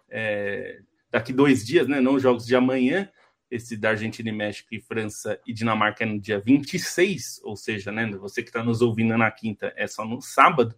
[0.10, 0.82] É,
[1.12, 2.00] daqui dois dias, né?
[2.00, 3.10] Não os jogos de amanhã.
[3.50, 7.92] Esse da Argentina e México e França e Dinamarca é no dia 26, ou seja,
[7.92, 8.10] né?
[8.12, 10.74] Você que está nos ouvindo na quinta é só no sábado.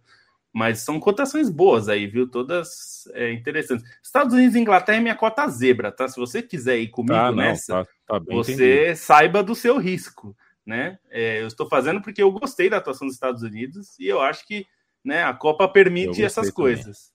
[0.52, 2.28] Mas são cotações boas aí, viu?
[2.28, 3.84] Todas é, interessantes.
[4.00, 6.06] Estados Unidos e Inglaterra é minha cota zebra, tá?
[6.08, 8.96] Se você quiser ir comigo ah, não, nessa, tá, tá você entendido.
[8.96, 10.96] saiba do seu risco, né?
[11.10, 14.46] É, eu estou fazendo porque eu gostei da atuação dos Estados Unidos e eu acho
[14.46, 14.64] que
[15.04, 17.12] né, a Copa permite essas coisas.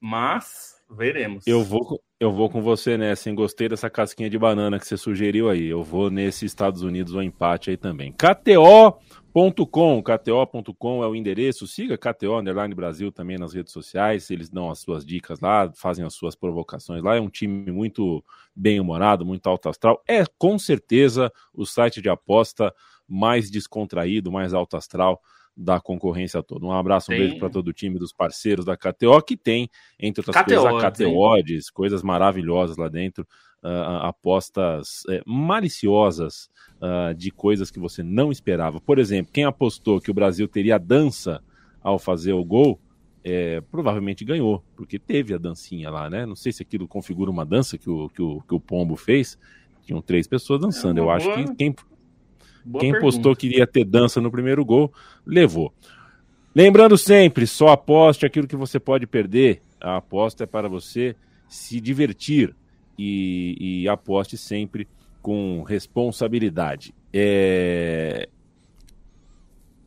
[0.00, 1.46] Mas veremos.
[1.46, 3.34] Eu vou, eu vou com você nessa, hein?
[3.34, 5.66] Gostei dessa casquinha de banana que você sugeriu aí.
[5.66, 8.12] Eu vou nesse Estados Unidos o empate aí também.
[8.12, 11.66] KTO.com, KTO.com é o endereço.
[11.66, 14.30] Siga KTO Underline Brasil também nas redes sociais.
[14.30, 17.16] Eles dão as suas dicas lá, fazem as suas provocações lá.
[17.16, 18.22] É um time muito
[18.54, 20.02] bem-humorado, muito alto astral.
[20.06, 22.70] É com certeza o site de aposta
[23.08, 25.22] mais descontraído, mais alto astral
[25.60, 26.64] da concorrência toda.
[26.64, 27.24] Um abraço, um tem...
[27.26, 30.84] beijo para todo o time dos parceiros da KTO, que tem, entre outras KTO, coisas,
[30.84, 33.26] a KTO Odds, coisas maravilhosas lá dentro,
[33.62, 36.48] uh, apostas uh, maliciosas
[36.80, 38.80] uh, de coisas que você não esperava.
[38.80, 41.42] Por exemplo, quem apostou que o Brasil teria dança
[41.82, 42.80] ao fazer o gol,
[43.22, 46.24] é, provavelmente ganhou, porque teve a dancinha lá, né?
[46.24, 49.38] Não sei se aquilo configura uma dança que o, que o, que o Pombo fez.
[49.82, 50.98] Tinham três pessoas dançando.
[50.98, 51.16] É Eu boa...
[51.16, 51.74] acho que quem,
[52.64, 53.12] Boa Quem pergunta.
[53.12, 54.92] postou que iria ter dança no primeiro gol,
[55.26, 55.72] levou.
[56.54, 59.62] Lembrando sempre, só aposte aquilo que você pode perder.
[59.80, 61.14] A aposta é para você
[61.48, 62.54] se divertir
[62.98, 64.86] e, e aposte sempre
[65.22, 66.94] com responsabilidade.
[67.12, 68.28] É...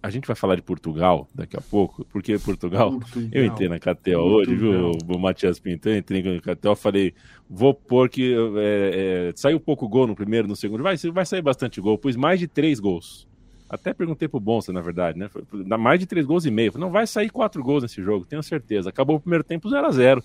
[0.04, 3.30] a gente vai falar de Portugal daqui a pouco, porque Portugal, Portugal.
[3.32, 7.14] eu entrei na KTO hoje, viu, o Matias Pinto, eu entrei na KTO, falei,
[7.50, 11.42] vou pôr que é, é, saiu pouco gol no primeiro, no segundo, vai, vai sair
[11.42, 13.26] bastante gol, pus mais de três gols.
[13.70, 15.30] Até perguntei pro Bonsa, na verdade, né?
[15.66, 16.72] Dá mais de três gols e meio.
[16.72, 18.90] Falei, não vai sair quatro gols nesse jogo, tenho certeza.
[18.90, 20.24] Acabou o primeiro tempo 0 a 0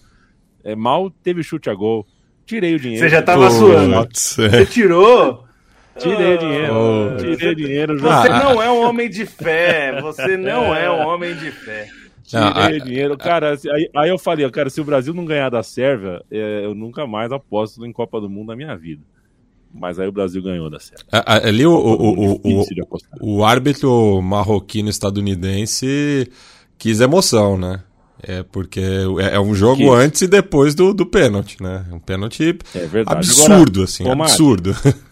[0.64, 2.06] é, Mal teve chute a gol.
[2.44, 3.02] Tirei o dinheiro.
[3.04, 4.06] Você já tava suando.
[4.12, 5.47] Você tirou?
[5.99, 6.74] Tirei dinheiro.
[6.74, 7.16] Oh.
[7.16, 7.99] Tirei dinheiro.
[7.99, 10.01] Você ah, não é um homem de fé.
[10.01, 11.88] Você não é um homem de fé.
[12.24, 13.16] Tirei dinheiro.
[13.16, 16.74] Cara, aí, aí, eu falei, cara, se o Brasil não ganhar da Sérvia, é, eu
[16.74, 19.03] nunca mais aposto em Copa do Mundo na minha vida.
[19.72, 21.07] Mas aí o Brasil ganhou da Sérvia.
[21.12, 22.64] Ali o, o, o,
[23.20, 26.30] o, árbitro marroquino estadunidense
[26.78, 27.82] quis emoção, né?
[28.22, 28.80] É porque
[29.20, 31.84] é, é um jogo antes e depois do, do pênalti, né?
[31.92, 34.74] Um pênalti é absurdo, Agora, assim, absurdo.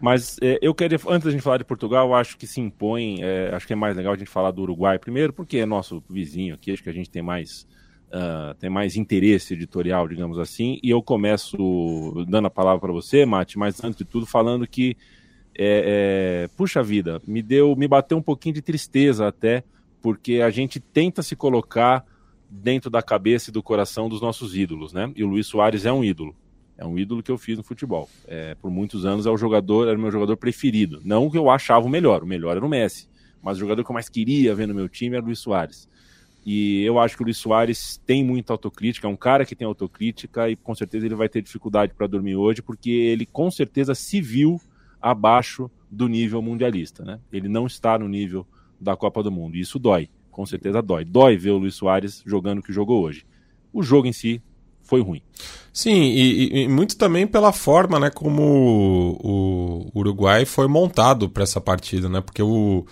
[0.00, 3.50] Mas é, eu queria, antes da gente falar de Portugal, acho que se impõe, é,
[3.52, 6.54] acho que é mais legal a gente falar do Uruguai primeiro, porque é nosso vizinho
[6.54, 7.66] aqui, acho que a gente tem mais,
[8.08, 11.56] uh, tem mais interesse editorial, digamos assim, e eu começo
[12.28, 14.96] dando a palavra para você, Mate, mas antes de tudo falando que,
[15.58, 19.64] é, é, puxa vida, me deu, me bateu um pouquinho de tristeza até,
[20.00, 22.04] porque a gente tenta se colocar
[22.48, 25.12] dentro da cabeça e do coração dos nossos ídolos, né?
[25.16, 26.34] E o Luiz Soares é um ídolo.
[26.78, 28.08] É um ídolo que eu fiz no futebol.
[28.28, 31.00] É, por muitos anos é o jogador, era o meu jogador preferido.
[31.04, 33.08] Não o que eu achava o melhor, o melhor era o Messi.
[33.42, 35.88] Mas o jogador que eu mais queria ver no meu time era o Luiz Soares.
[36.46, 39.66] E eu acho que o Luiz Soares tem muita autocrítica, é um cara que tem
[39.66, 43.94] autocrítica e com certeza ele vai ter dificuldade para dormir hoje, porque ele com certeza
[43.94, 44.60] se viu
[45.02, 47.20] abaixo do nível mundialista, né?
[47.32, 48.46] Ele não está no nível
[48.80, 49.56] da Copa do Mundo.
[49.56, 51.04] E isso dói, com certeza dói.
[51.04, 53.26] Dói ver o Luiz Soares jogando o que jogou hoje.
[53.72, 54.40] O jogo em si
[54.88, 55.22] foi ruim.
[55.72, 58.42] Sim, e, e, muito também pela forma, né, como
[59.22, 62.20] o, o Uruguai foi montado para essa partida, né?
[62.20, 62.84] Porque o,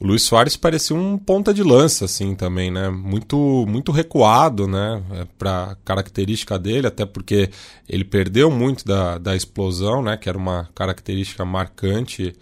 [0.00, 2.88] o Luiz Soares parecia um ponta de lança, assim, também, né?
[2.88, 5.02] Muito, muito recuado, né?
[5.10, 7.50] É, para característica dele, até porque
[7.88, 10.16] ele perdeu muito da, da explosão, né?
[10.16, 12.32] Que era uma característica marcante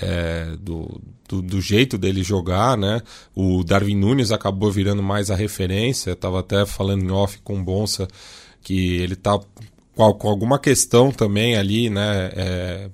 [0.00, 3.02] é, do, do, do, jeito dele jogar, né?
[3.34, 6.12] O Darwin Nunes acabou virando mais a referência.
[6.12, 8.08] Estava até falando em off com o Bonsa
[8.62, 9.38] que ele tá
[9.94, 12.30] com, com alguma questão também ali, né?
[12.34, 12.90] É,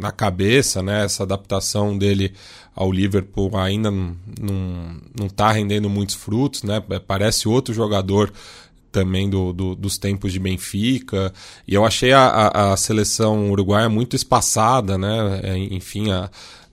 [0.00, 1.04] na cabeça, né?
[1.04, 2.32] Essa adaptação dele
[2.74, 6.80] ao Liverpool ainda não, não, não tá rendendo muitos frutos, né?
[7.06, 8.32] Parece outro jogador
[8.98, 11.32] também do, do, dos tempos de Benfica.
[11.66, 15.40] E eu achei a, a, a seleção uruguaia muito espaçada, né?
[15.44, 16.28] É, enfim, a,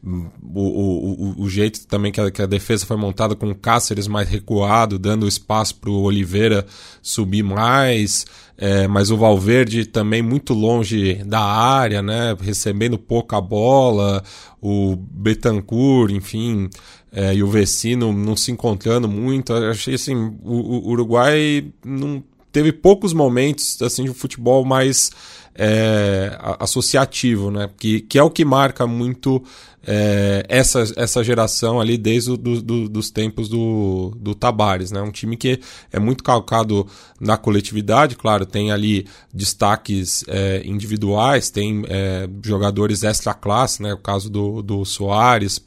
[0.06, 4.08] o, o, o, jeito também que a, que a, defesa foi montada com o Cáceres
[4.08, 6.66] mais recuado, dando espaço para o Oliveira
[7.02, 8.26] subir mais,
[8.56, 14.24] é, mas o Valverde também muito longe da área, né, recebendo pouca bola,
[14.62, 16.70] o Betancourt, enfim,
[17.12, 19.54] é, e o Vecino não se encontrando muito.
[19.54, 25.12] Eu achei assim, o, o Uruguai não teve poucos momentos assim de futebol mais
[25.56, 27.70] é, associativo, né?
[27.78, 29.42] Que, que é o que marca muito
[29.88, 35.02] é, essa, essa geração ali desde o, do, do, dos tempos do, do Tabares, né?
[35.02, 35.60] Um time que
[35.92, 36.86] é muito calcado
[37.20, 43.94] na coletividade, claro, tem ali destaques é, individuais, tem é, jogadores extra classe, né?
[43.94, 45.60] O caso do, do Soares,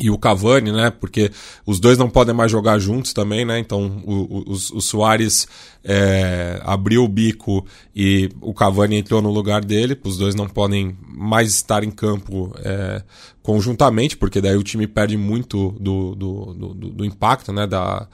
[0.00, 0.90] e o Cavani, né?
[0.90, 1.30] Porque
[1.66, 3.58] os dois não podem mais jogar juntos também, né?
[3.58, 5.46] Então o, o, o Soares
[5.84, 9.98] é, abriu o bico e o Cavani entrou no lugar dele.
[10.02, 13.02] Os dois não podem mais estar em campo é,
[13.42, 17.66] conjuntamente, porque daí o time perde muito do, do, do, do impacto, né?
[17.66, 18.08] Da,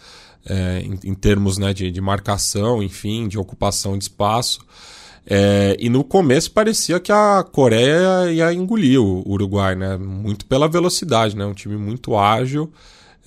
[0.45, 4.61] é, em, em, termos né, de, de marcação, enfim, de ocupação de espaço.
[5.28, 9.96] É, e no começo parecia que a Coreia ia engolir o Uruguai, né?
[9.96, 11.44] Muito pela velocidade, né?
[11.44, 12.70] Um time muito ágil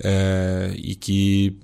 [0.03, 1.57] é, e que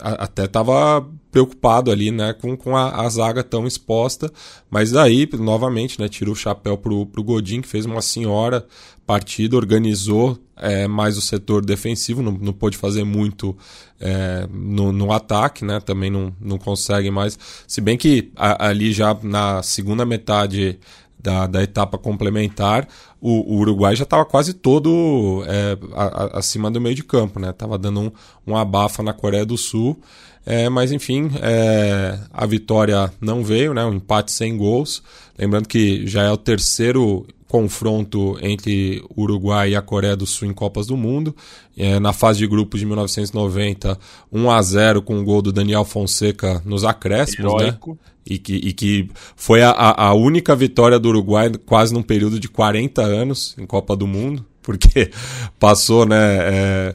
[0.00, 2.32] a, até estava preocupado ali, né?
[2.32, 4.32] Com, com a, a, zaga tão exposta.
[4.70, 6.08] Mas daí, novamente, né?
[6.08, 8.64] Tirou o chapéu pro, pro Godin, que fez uma senhora
[9.06, 13.56] partida, organizou é, mais o setor defensivo, não, não pôde fazer muito
[14.00, 15.80] é, no, no, ataque, né?
[15.80, 17.38] Também não, não consegue mais.
[17.66, 20.78] Se bem que a, ali já na segunda metade
[21.24, 22.86] da, da etapa complementar,
[23.18, 27.40] o, o Uruguai já estava quase todo é, a, a, acima do meio de campo,
[27.40, 27.50] né?
[27.50, 28.12] Tava dando um,
[28.46, 29.98] um abafa na Coreia do Sul.
[30.46, 33.84] É, mas enfim, é, a vitória não veio, né?
[33.84, 35.02] Um empate sem gols.
[35.38, 40.52] Lembrando que já é o terceiro confronto entre Uruguai e a Coreia do Sul em
[40.52, 41.34] Copas do Mundo.
[41.76, 43.98] É, na fase de grupos de 1990,
[44.32, 47.68] 1 a 0 com o gol do Daniel Fonseca nos acréscimos, né?
[47.68, 47.90] Heróico.
[47.90, 47.96] né?
[48.26, 52.48] E que, e que foi a, a única vitória do Uruguai quase num período de
[52.48, 55.10] 40 anos em Copa do Mundo, porque
[55.60, 56.38] passou, né?
[56.40, 56.92] É,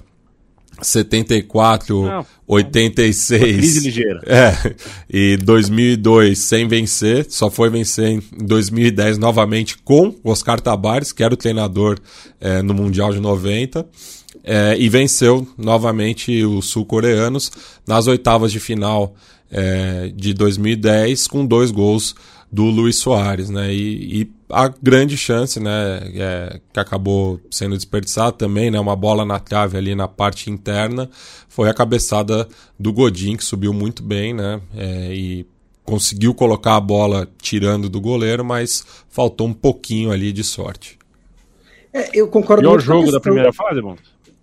[0.81, 3.41] 74, Não, 86.
[3.41, 4.21] Crise ligeira.
[4.25, 4.75] É,
[5.09, 11.33] e 2002 sem vencer, só foi vencer em 2010 novamente com Oscar Tabares, que era
[11.33, 11.99] o treinador
[12.39, 13.87] é, no Mundial de 90.
[14.43, 17.51] É, e venceu novamente os sul-coreanos
[17.85, 19.13] nas oitavas de final
[19.51, 22.15] é, de 2010 com dois gols
[22.51, 23.73] do Luiz Soares, né?
[23.73, 29.23] E, e a grande chance, né, é, que acabou sendo desperdiçada também, né, uma bola
[29.23, 31.09] na trave ali na parte interna,
[31.47, 32.47] foi a cabeçada
[32.77, 35.45] do Godin, que subiu muito bem, né, é, e
[35.83, 40.97] conseguiu colocar a bola tirando do goleiro, mas faltou um pouquinho ali de sorte.
[41.93, 42.63] É, eu concordo.
[42.63, 43.95] E o jogo da primeira fase, bom?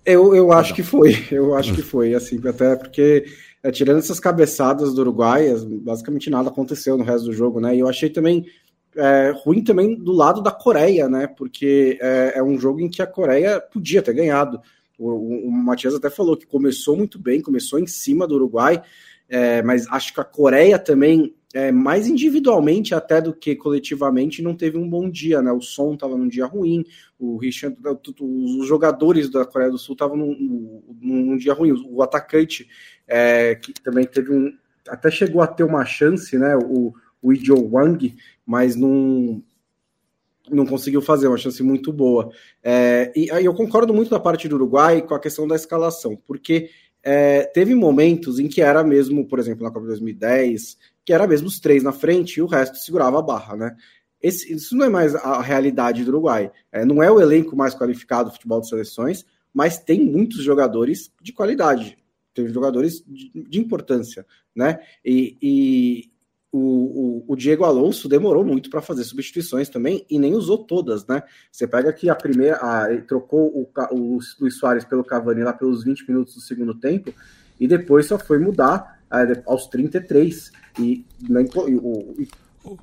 [0.05, 3.27] Eu, eu acho que foi, eu acho que foi, assim, até porque
[3.63, 5.53] é, tirando essas cabeçadas do Uruguai,
[5.83, 7.75] basicamente nada aconteceu no resto do jogo, né?
[7.75, 8.47] E eu achei também
[8.97, 11.27] é, ruim também do lado da Coreia, né?
[11.27, 14.61] Porque é, é, um jogo em que a Coreia podia ter ganhado.
[14.99, 18.83] O, o, o Matias até falou que começou muito bem, começou em cima do Uruguai,
[19.29, 24.55] é, mas acho que a Coreia também, é, mais individualmente até do que coletivamente, não
[24.55, 25.53] teve um bom dia, né?
[25.53, 26.85] O som estava num dia ruim,
[27.19, 27.77] o Richard,
[28.21, 32.69] os jogadores da Coreia do Sul estavam num, num, num dia ruim, o atacante
[33.07, 34.57] é, que também teve um.
[34.89, 36.57] Até chegou a ter uma chance, né?
[36.57, 37.33] O, o
[37.73, 38.15] Wang,
[38.47, 39.43] mas não,
[40.49, 42.31] não conseguiu fazer, uma chance muito boa.
[42.63, 46.17] É, e aí eu concordo muito da parte do Uruguai com a questão da escalação,
[46.27, 46.71] porque
[47.03, 51.27] é, teve momentos em que era mesmo, por exemplo, na Copa de 2010, que era
[51.27, 53.77] mesmo os três na frente e o resto segurava a barra, né?
[54.23, 56.51] Esse, isso não é mais a realidade do Uruguai.
[56.73, 61.13] É, não é o elenco mais qualificado do futebol de seleções, mas tem muitos jogadores
[61.21, 61.97] de qualidade
[62.37, 64.79] teve jogadores de, de importância, né?
[65.03, 66.11] E, e
[66.57, 71.07] o, o, o, Diego Alonso demorou muito para fazer substituições também e nem usou todas,
[71.07, 71.23] né?
[71.53, 75.85] Você pega aqui a primeira, a, trocou o, o Luiz Soares pelo Cavani lá pelos
[75.85, 77.13] 20 minutos do segundo tempo
[77.61, 80.51] e depois só foi mudar é, aos 33.
[80.81, 82.27] E, né, o,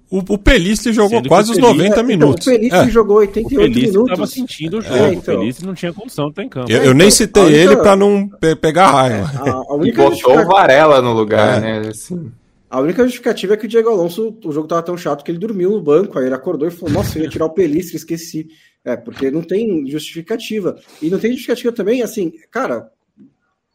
[0.10, 2.48] o, o Pelistri jogou Sendo quase os 90 é, minutos.
[2.48, 2.92] Então, o Pelistri é.
[2.92, 4.12] jogou 88 o minutos.
[4.12, 4.96] estava sentindo o jogo.
[4.96, 5.36] É, então.
[5.36, 6.72] O Pelistri não tinha condição de estar em campo.
[6.72, 7.60] Eu, eu nem citei única...
[7.60, 9.32] ele para não pe pegar raiva.
[9.46, 11.82] É, a, a e botou o Varela no lugar, é.
[11.82, 11.90] né?
[11.90, 12.32] Assim.
[12.74, 15.38] A única justificativa é que o Diego Alonso, o jogo estava tão chato que ele
[15.38, 18.48] dormiu no banco, aí ele acordou e falou: Nossa, eu ia tirar o Pelistri, esqueci.
[18.84, 20.76] É, porque não tem justificativa.
[21.00, 22.90] E não tem justificativa também, assim, cara,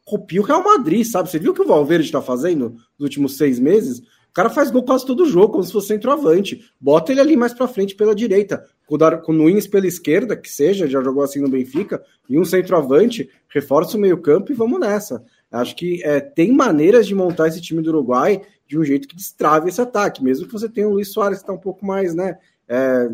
[0.04, 1.30] copia o Real Madrid, sabe?
[1.30, 4.00] Você viu o que o Valverde está fazendo nos últimos seis meses?
[4.00, 6.68] O cara faz gol quase todo jogo, como se fosse centroavante.
[6.80, 8.64] Bota ele ali mais para frente pela direita.
[8.84, 8.96] Com
[9.32, 13.96] o Nunes pela esquerda, que seja, já jogou assim no Benfica, e um centroavante, reforça
[13.96, 15.22] o meio-campo e vamos nessa.
[15.50, 19.16] Acho que é, tem maneiras de montar esse time do Uruguai de um jeito que
[19.16, 22.14] destrave esse ataque, mesmo que você tenha o Luiz Soares que está um pouco mais,
[22.14, 22.38] né?
[22.68, 23.08] É,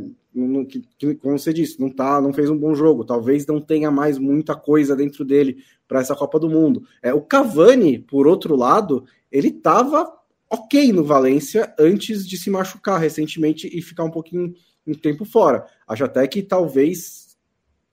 [0.68, 3.04] que, que, como você disse, não tá, não fez um bom jogo.
[3.04, 6.82] Talvez não tenha mais muita coisa dentro dele para essa Copa do Mundo.
[7.00, 10.12] É, o Cavani, por outro lado, ele estava
[10.50, 14.54] ok no Valência antes de se machucar recentemente e ficar um pouquinho
[14.86, 15.66] um tempo fora.
[15.86, 17.23] Acho até que talvez,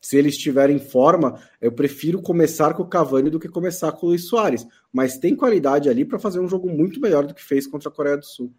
[0.01, 4.07] se ele estiver em forma, eu prefiro começar com o Cavani do que começar com
[4.07, 4.65] o Luiz Soares.
[4.91, 7.91] Mas tem qualidade ali para fazer um jogo muito melhor do que fez contra a
[7.91, 8.51] Coreia do Sul.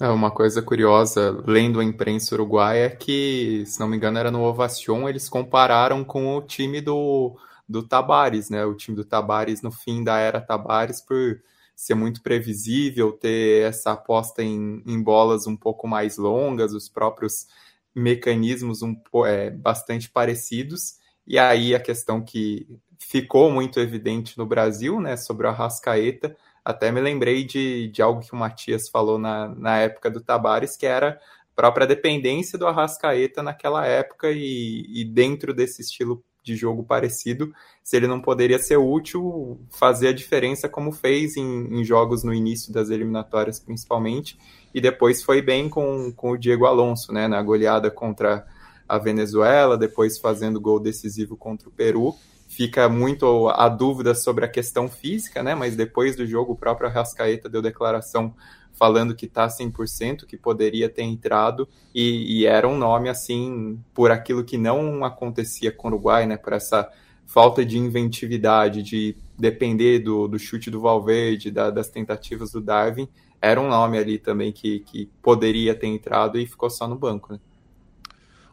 [0.00, 4.30] É, uma coisa curiosa, lendo a imprensa uruguaia, é que, se não me engano, era
[4.30, 7.36] no Ovacion, eles compararam com o time do,
[7.68, 8.64] do Tabares, né?
[8.64, 11.40] O time do Tabares no fim da era Tabares por
[11.76, 17.46] ser muito previsível, ter essa aposta em, em bolas um pouco mais longas, os próprios
[17.94, 18.94] mecanismos um,
[19.26, 20.98] é, bastante parecidos.
[21.26, 22.66] E aí a questão que
[22.98, 28.20] ficou muito evidente no Brasil, né, sobre o Arrascaeta, até me lembrei de, de algo
[28.20, 32.66] que o Matias falou na, na época do Tabares, que era a própria dependência do
[32.66, 38.58] Arrascaeta naquela época e, e dentro desse estilo de jogo parecido, se ele não poderia
[38.58, 44.36] ser útil, fazer a diferença como fez em, em, jogos no início das eliminatórias, principalmente,
[44.74, 48.44] e depois foi bem com, com o Diego Alonso, né, na goleada contra
[48.88, 52.14] a Venezuela, depois fazendo gol decisivo contra o Peru.
[52.48, 56.90] Fica muito a dúvida sobre a questão física, né, mas depois do jogo o próprio
[56.90, 58.34] Rascaeta deu declaração
[58.80, 64.10] falando que está 100%, que poderia ter entrado, e, e, era um nome assim, por
[64.10, 66.90] aquilo que não acontecia com o Uruguai, né, por essa
[67.26, 73.06] falta de inventividade, de depender do, do chute do Valverde, da, das tentativas do Darwin,
[73.38, 77.34] era um nome ali também que, que poderia ter entrado e ficou só no banco.
[77.34, 77.40] Né?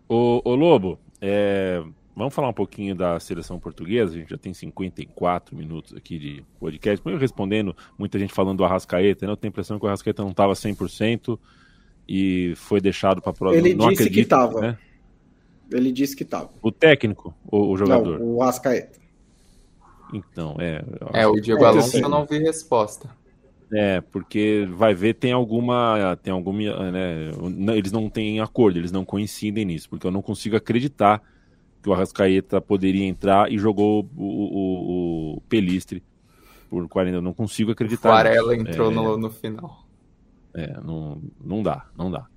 [0.09, 1.81] O, o Lobo, é,
[2.17, 4.15] Vamos falar um pouquinho da seleção portuguesa.
[4.15, 6.99] A gente já tem 54 minutos aqui de podcast.
[7.07, 9.31] Eu respondendo, muita gente falando do Arrascaeta, né?
[9.31, 11.37] Eu tenho a impressão que o Arrascaeta não estava 100%
[12.09, 13.67] e foi deixado para a próxima.
[13.67, 14.61] Ele não disse acredito, que estava.
[14.61, 14.77] Né?
[15.71, 16.49] Ele disse que estava.
[16.59, 18.17] O técnico ou o jogador?
[18.17, 18.99] Não, o Arrascaeta.
[20.11, 20.83] Então, é.
[21.13, 23.11] É, o Diego é, Alonso assim, eu não vi resposta.
[23.71, 26.17] É, porque vai ver tem alguma.
[26.23, 26.91] Tem alguma.
[26.91, 27.29] Né,
[27.75, 31.21] eles não têm acordo, eles não coincidem nisso, porque eu não consigo acreditar
[31.81, 36.03] que o Arrascaeta poderia entrar e jogou o, o, o Pelistre
[36.69, 37.17] por 40.
[37.17, 38.09] Eu não consigo acreditar.
[38.09, 39.85] O Varela entrou é, no, no final.
[40.53, 42.27] É, não, não dá, não dá.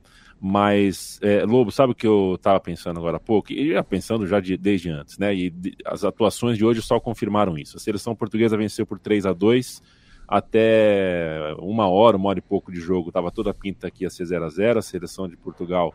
[0.41, 3.53] Mas, é, Lobo, sabe o que eu estava pensando agora há pouco?
[3.53, 5.34] E já pensando já de, desde antes, né?
[5.34, 7.76] E de, as atuações de hoje só confirmaram isso.
[7.76, 9.82] A seleção portuguesa venceu por 3 a 2
[10.26, 14.11] até uma hora, uma hora e pouco de jogo, estava toda a pinta aqui a
[14.11, 15.93] ser 0 a 0 A seleção de Portugal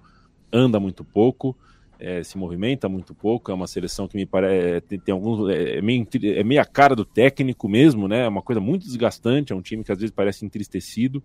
[0.52, 1.58] anda muito pouco,
[2.00, 3.52] é, se movimenta muito pouco.
[3.52, 4.56] É uma seleção que me parece.
[4.56, 5.50] É, tem, tem, alguns.
[5.50, 8.26] É, é, meio, é meio a cara do técnico mesmo, né?
[8.26, 9.54] É uma coisa muito desgastante.
[9.54, 11.24] É um time que às vezes parece entristecido.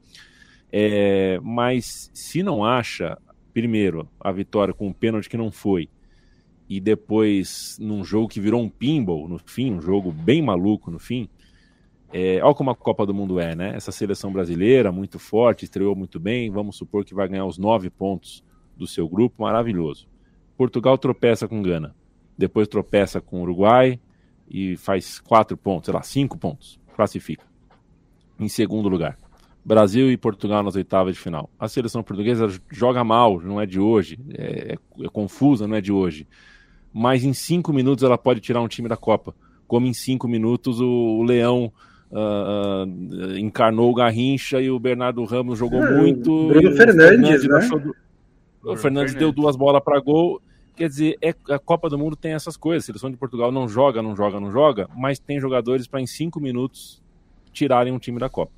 [0.73, 3.18] É, mas se não acha,
[3.53, 5.89] primeiro, a vitória com um pênalti que não foi,
[6.68, 11.01] e depois num jogo que virou um pinball no fim, um jogo bem maluco no
[11.01, 11.29] fim,
[12.12, 13.73] é, olha como a Copa do Mundo é, né?
[13.75, 17.91] Essa seleção brasileira, muito forte, estreou muito bem, vamos supor que vai ganhar os nove
[17.91, 18.45] pontos
[18.77, 20.09] do seu grupo, maravilhoso.
[20.61, 21.95] Portugal tropeça com Gana,
[22.37, 23.99] depois tropeça com Uruguai
[24.47, 27.47] e faz quatro pontos, sei lá, cinco pontos, classifica.
[28.39, 29.19] Em segundo lugar.
[29.65, 31.49] Brasil e Portugal nas oitavas de final.
[31.59, 35.81] A seleção portuguesa joga mal, não é de hoje, é, é, é confusa, não é
[35.81, 36.29] de hoje.
[36.93, 39.35] Mas em cinco minutos ela pode tirar um time da Copa.
[39.67, 41.73] Como em cinco minutos o, o Leão
[42.11, 46.49] uh, uh, encarnou o Garrincha e o Bernardo Ramos jogou é, muito.
[46.49, 47.67] Bruno Fernandes, né?
[47.67, 47.97] Do...
[48.63, 50.39] O Fernandes deu duas bolas para gol.
[50.81, 52.85] Quer dizer, é, a Copa do Mundo tem essas coisas.
[52.85, 56.07] A seleção de Portugal não joga, não joga, não joga, mas tem jogadores para em
[56.07, 57.03] cinco minutos
[57.53, 58.51] tirarem um time da Copa.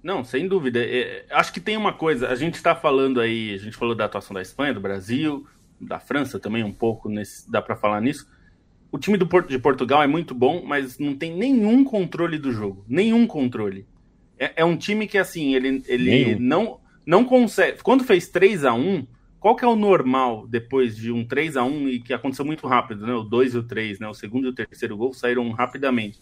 [0.00, 0.78] Não, sem dúvida.
[0.80, 4.04] É, acho que tem uma coisa, a gente está falando aí, a gente falou da
[4.04, 5.44] atuação da Espanha, do Brasil,
[5.80, 8.30] da França também um pouco, nesse, dá para falar nisso.
[8.92, 12.84] O time do, de Portugal é muito bom, mas não tem nenhum controle do jogo.
[12.86, 13.88] Nenhum controle.
[14.38, 17.82] É, é um time que, assim, ele, ele não, não consegue.
[17.82, 19.04] Quando fez 3 a 1
[19.40, 22.66] qual que é o normal depois de um 3 a 1 e que aconteceu muito
[22.66, 23.14] rápido, né?
[23.14, 24.06] O 2 e o 3, né?
[24.06, 26.20] O segundo e o terceiro gol saíram rapidamente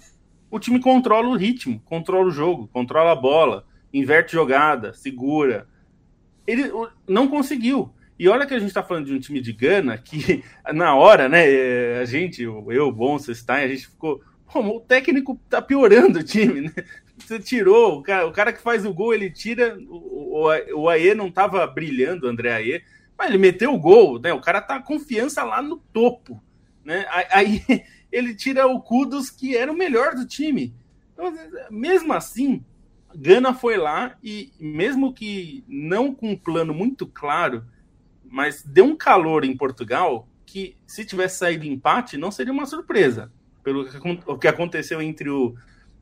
[0.50, 5.66] o time controla o ritmo, controla o jogo, controla a bola, inverte jogada, segura.
[6.46, 6.70] Ele
[7.06, 7.92] não conseguiu.
[8.18, 10.42] E olha que a gente está falando de um time de Gana que,
[10.72, 14.20] na hora, né, a gente, eu, bom, Stein, a gente ficou.
[14.54, 16.72] O técnico tá piorando o time, né?
[17.18, 19.76] Você tirou, o cara, o cara que faz o gol, ele tira.
[19.88, 22.82] O, o, o Aê não tava brilhando, o André Aê,
[23.18, 24.32] mas ele meteu o gol, né?
[24.32, 26.40] O cara tá confiança lá no topo,
[26.84, 27.04] né?
[27.30, 27.64] Aí
[28.12, 30.72] ele tira o Kudos, que era o melhor do time.
[31.12, 31.34] Então,
[31.68, 32.64] mesmo assim,
[33.14, 37.64] Gana foi lá e, mesmo que não com um plano muito claro,
[38.24, 43.32] mas deu um calor em Portugal que, se tivesse saído empate, não seria uma surpresa.
[43.64, 43.84] Pelo
[44.38, 45.56] que aconteceu entre o,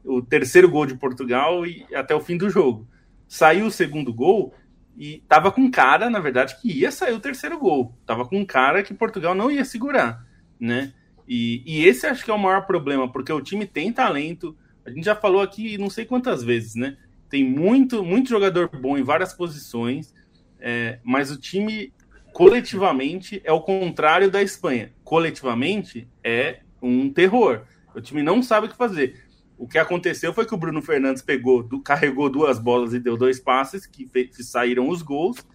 [0.05, 2.87] o terceiro gol de Portugal e até o fim do jogo.
[3.27, 4.55] Saiu o segundo gol
[4.97, 7.95] e tava com cara, na verdade, que ia sair o terceiro gol.
[8.07, 10.25] Tava com cara que Portugal não ia segurar,
[10.59, 10.93] né?
[11.29, 14.57] E, e esse acho que é o maior problema, porque o time tem talento.
[14.85, 16.97] A gente já falou aqui não sei quantas vezes, né?
[17.29, 20.15] Tem muito, muito jogador bom em várias posições,
[20.59, 21.93] é, mas o time
[22.33, 24.93] coletivamente é o contrário da Espanha.
[25.03, 27.63] Coletivamente é um terror.
[27.95, 29.26] O time não sabe o que fazer.
[29.59, 33.41] O que aconteceu foi que o Bruno Fernandes pegou, carregou duas bolas e deu dois
[33.41, 35.47] passes, que, que saíram os gols.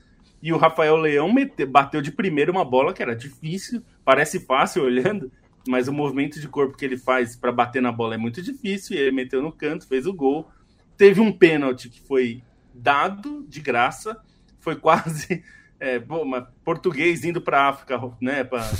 [0.42, 4.84] E o Rafael Leão mete, bateu de primeiro uma bola que era difícil, parece fácil
[4.84, 5.32] olhando,
[5.68, 8.96] mas o movimento de corpo que ele faz para bater na bola é muito difícil.
[8.96, 10.50] E ele meteu no canto, fez o gol.
[10.98, 12.42] Teve um pênalti que foi
[12.74, 14.18] dado de graça,
[14.60, 15.44] foi quase
[15.80, 16.26] é, bom,
[16.64, 18.72] português indo para a África, né, para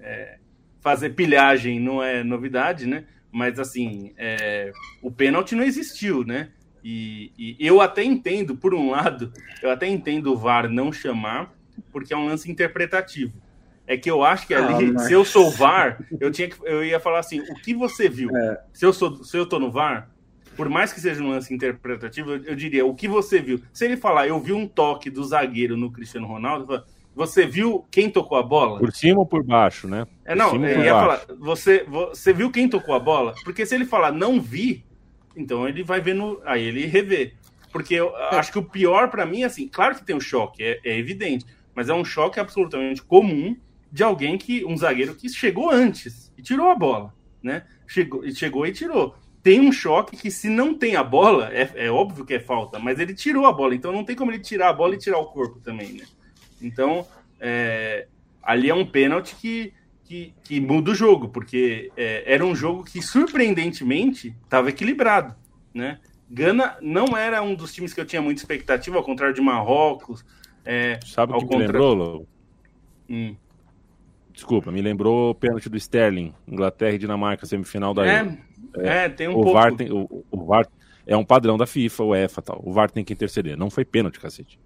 [0.00, 0.38] é,
[0.80, 3.04] fazer pilhagem não é novidade, né?
[3.34, 4.72] Mas assim, é,
[5.02, 6.50] o pênalti não existiu, né?
[6.84, 11.52] E, e, eu até entendo, por um lado, eu até entendo o VAR não chamar,
[11.90, 13.32] porque é um lance interpretativo.
[13.88, 15.06] É que eu acho que ali, ah, mas...
[15.06, 18.30] se eu sou VAR, eu, tinha que, eu ia falar assim: o que você viu?
[18.36, 18.62] É.
[18.72, 20.08] Se, eu sou, se eu tô no VAR,
[20.56, 23.60] por mais que seja um lance interpretativo, eu, eu, diria: o que você viu?
[23.72, 27.84] Se ele falar, eu vi um toque do zagueiro no Cristiano Ronaldo, falo, você viu
[27.90, 28.78] quem tocou a bola?
[28.78, 30.04] Por cima ou por baixo, né?
[30.04, 33.34] Por é, não, ele ia falar, você, você viu quem tocou a bola?
[33.44, 34.84] Porque se ele falar não vi,
[35.36, 36.40] então ele vai ver no.
[36.44, 37.34] Aí ele revê.
[37.72, 38.36] Porque eu é.
[38.36, 41.44] acho que o pior para mim, assim, claro que tem um choque, é, é evidente,
[41.74, 43.56] mas é um choque absolutamente comum
[43.90, 47.64] de alguém que um zagueiro que chegou antes e tirou a bola, né?
[47.86, 49.14] Chegou, chegou e tirou.
[49.42, 52.78] Tem um choque que se não tem a bola, é, é óbvio que é falta,
[52.78, 55.18] mas ele tirou a bola, então não tem como ele tirar a bola e tirar
[55.18, 56.04] o corpo também, né?
[56.60, 57.06] Então,
[57.40, 58.06] é,
[58.42, 59.72] ali é um pênalti que
[60.04, 65.34] que, que muda o jogo, porque é, era um jogo que, surpreendentemente, estava equilibrado,
[65.72, 65.98] né?
[66.30, 70.24] Gana não era um dos times que eu tinha muita expectativa, ao contrário de Marrocos.
[70.64, 71.58] É, Sabe o que contra...
[71.58, 72.26] me lembrou, Lô?
[73.08, 73.36] Hum.
[74.32, 78.38] Desculpa, me lembrou o pênalti do Sterling, Inglaterra e Dinamarca, semifinal da é,
[78.78, 79.52] é, é, tem um o pouco.
[79.52, 80.66] VAR tem, o, o VAR
[81.06, 82.60] é um padrão da FIFA, o EFA tal.
[82.64, 83.56] O VAR tem que interceder.
[83.56, 84.58] Não foi pênalti, cacete.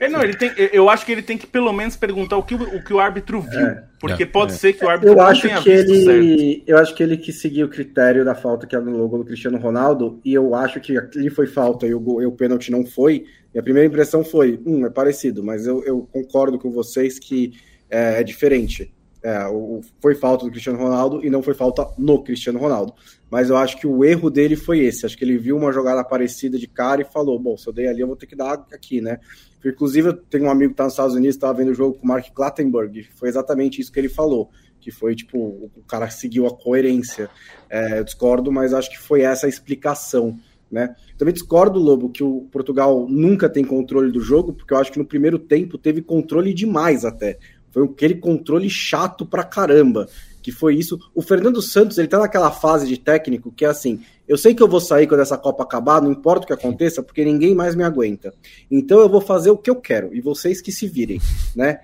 [0.00, 2.54] É, não, ele tem, eu acho que ele tem que pelo menos perguntar o que
[2.54, 3.60] o, que o árbitro viu.
[3.60, 4.56] É, porque é, pode é.
[4.56, 6.62] ser que o árbitro eu não acho tenha que visto ele, certo.
[6.66, 9.26] Eu acho que ele que seguiu o critério da falta que anulou o gol do
[9.26, 12.86] Cristiano Ronaldo, e eu acho que ali foi falta e o, e o pênalti não
[12.86, 13.26] foi.
[13.54, 17.52] E a primeira impressão foi, hum, é parecido, mas eu, eu concordo com vocês que
[17.90, 18.90] é, é diferente.
[19.22, 22.94] É, o, foi falta do Cristiano Ronaldo e não foi falta no Cristiano Ronaldo.
[23.30, 25.04] Mas eu acho que o erro dele foi esse.
[25.04, 27.86] Acho que ele viu uma jogada parecida de cara e falou: bom, se eu dei
[27.86, 29.18] ali, eu vou ter que dar aqui, né?
[29.64, 32.04] Inclusive, eu tenho um amigo que está nos Estados Unidos, estava vendo o jogo com
[32.04, 34.50] o Mark Clattenburg, foi exatamente isso que ele falou.
[34.80, 37.28] Que foi tipo, o cara seguiu a coerência.
[37.68, 40.38] É, eu discordo, mas acho que foi essa a explicação.
[40.70, 40.94] Né?
[41.18, 44.98] Também discordo, Lobo, que o Portugal nunca tem controle do jogo, porque eu acho que
[44.98, 47.38] no primeiro tempo teve controle demais até.
[47.70, 50.08] Foi aquele controle chato pra caramba.
[50.42, 50.98] Que foi isso.
[51.14, 54.00] O Fernando Santos, ele tá naquela fase de técnico que é assim:
[54.30, 57.02] eu sei que eu vou sair quando essa Copa acabar, não importa o que aconteça,
[57.02, 58.32] porque ninguém mais me aguenta.
[58.70, 61.20] Então eu vou fazer o que eu quero, e vocês que se virem,
[61.56, 61.80] né?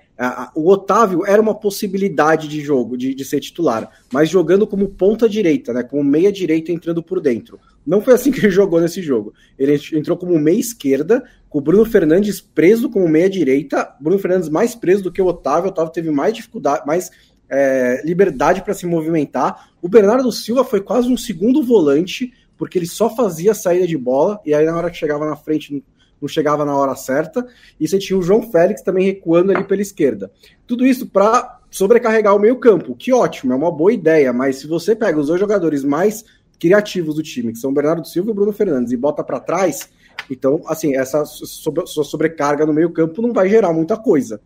[0.55, 5.28] O Otávio era uma possibilidade de jogo, de, de ser titular, mas jogando como ponta
[5.28, 5.82] direita, né?
[5.82, 7.59] Como meia direita entrando por dentro.
[7.84, 9.34] Não foi assim que ele jogou nesse jogo.
[9.59, 11.24] Ele entrou como meia esquerda,
[11.57, 15.68] o Bruno Fernandes preso como meia direita, Bruno Fernandes mais preso do que o Otávio,
[15.68, 17.11] o Otávio teve mais dificuldade, mais
[17.48, 19.70] é, liberdade para se movimentar.
[19.80, 24.38] O Bernardo Silva foi quase um segundo volante, porque ele só fazia saída de bola,
[24.44, 25.82] e aí na hora que chegava na frente
[26.20, 27.46] não chegava na hora certa,
[27.80, 30.30] e você tinha o João Félix também recuando ali pela esquerda.
[30.66, 34.66] Tudo isso para sobrecarregar o meio campo, que ótimo, é uma boa ideia, mas se
[34.66, 36.22] você pega os dois jogadores mais
[36.61, 39.40] criativos do time, que são o Bernardo Silva e o Bruno Fernandes, e bota para
[39.40, 39.88] trás,
[40.31, 44.41] então, assim, essa sobrecarga no meio campo não vai gerar muita coisa.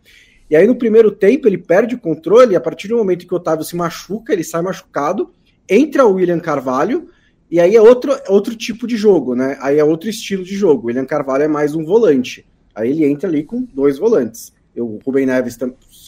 [0.49, 3.33] E aí, no primeiro tempo, ele perde o controle, e a partir do momento que
[3.33, 5.31] o Otávio se machuca, ele sai machucado,
[5.69, 7.07] entra o William Carvalho,
[7.49, 9.57] e aí é outro, outro tipo de jogo, né?
[9.61, 10.83] Aí é outro estilo de jogo.
[10.83, 12.45] O William Carvalho é mais um volante.
[12.73, 14.53] Aí ele entra ali com dois volantes.
[14.73, 15.57] O Rubem Neves,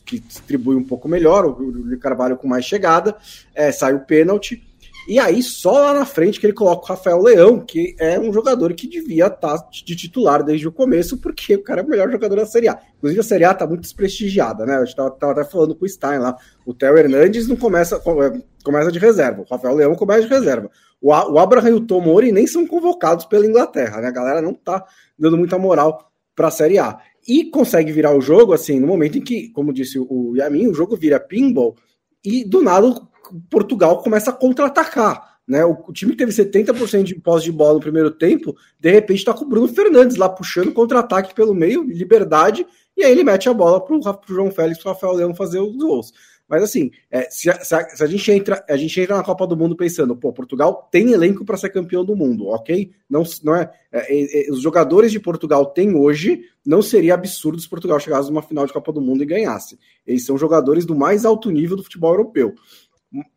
[0.05, 3.17] que distribui um pouco melhor, o William Carvalho com mais chegada,
[3.53, 4.63] é, sai o pênalti.
[5.07, 8.31] E aí, só lá na frente que ele coloca o Rafael Leão, que é um
[8.31, 11.89] jogador que devia estar tá de titular desde o começo, porque o cara é o
[11.89, 12.79] melhor jogador da Série A.
[12.97, 14.75] Inclusive, a Série A está muito desprestigiada, né?
[14.75, 16.37] A gente estava até falando com o Stein lá.
[16.65, 20.69] O Theo Hernandes não começa, é, começa de reserva, o Rafael Leão começa de reserva.
[21.01, 24.07] O, o Abraham e o Tomori nem são convocados pela Inglaterra, né?
[24.07, 24.85] A galera não está
[25.19, 26.97] dando muita moral para a Série A.
[27.27, 30.73] E consegue virar o jogo, assim, no momento em que, como disse o Yamin, o
[30.73, 31.75] jogo vira pinball
[32.23, 33.01] e do nada
[33.49, 35.33] Portugal começa a contra-atacar.
[35.47, 35.63] Né?
[35.65, 39.19] O, o, time que teve 70% de posse de bola no primeiro tempo, de repente
[39.19, 42.65] está com o Bruno Fernandes lá puxando contra-ataque pelo meio, liberdade,
[42.95, 45.59] e aí ele mete a bola para o João Félix e o Rafael Leão fazer
[45.59, 46.13] os gols.
[46.47, 49.23] Mas assim, é, se, a, se, a, se, a, gente entra, a gente entra na
[49.23, 52.91] Copa do Mundo pensando, pô, Portugal tem elenco para ser campeão do mundo, ok?
[53.09, 57.69] Não, não é, é, é, os jogadores de Portugal têm hoje, não seria absurdo se
[57.69, 59.79] Portugal chegasse numa final de Copa do Mundo e ganhasse.
[60.05, 62.53] Eles são jogadores do mais alto nível do futebol europeu.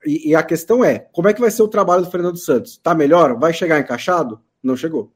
[0.05, 2.79] E, e, a questão é, como é que vai ser o trabalho do Fernando Santos?
[2.79, 3.39] Tá melhor?
[3.39, 4.41] Vai chegar encaixado?
[4.63, 5.13] Não chegou.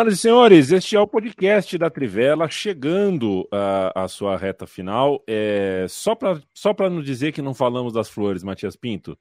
[0.00, 3.46] Senhoras e senhores, este é o podcast da Trivela, chegando
[3.94, 5.22] à, sua reta final.
[5.26, 9.18] É, só para só não dizer que não falamos das flores, Matias Pinto,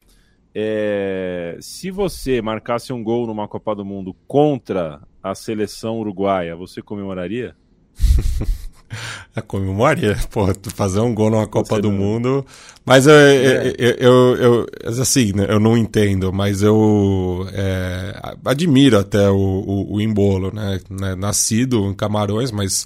[0.55, 6.81] é, se você marcasse um gol numa Copa do Mundo contra a seleção uruguaia, você
[6.81, 7.57] comemoraria?
[9.35, 11.97] A comemoraria, pô, fazer um gol numa Copa do não...
[11.97, 12.45] Mundo.
[12.85, 13.73] Mas eu, é.
[13.77, 14.35] eu, eu,
[14.83, 20.51] eu, assim, né, eu não entendo, mas eu é, admiro até o, o, o Embolo,
[20.51, 20.79] né?
[20.89, 21.15] né?
[21.15, 22.85] Nascido em Camarões, mas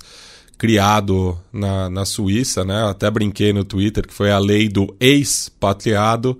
[0.57, 2.81] criado na, na Suíça, né?
[2.81, 6.39] Eu até brinquei no Twitter que foi a lei do ex-patriado.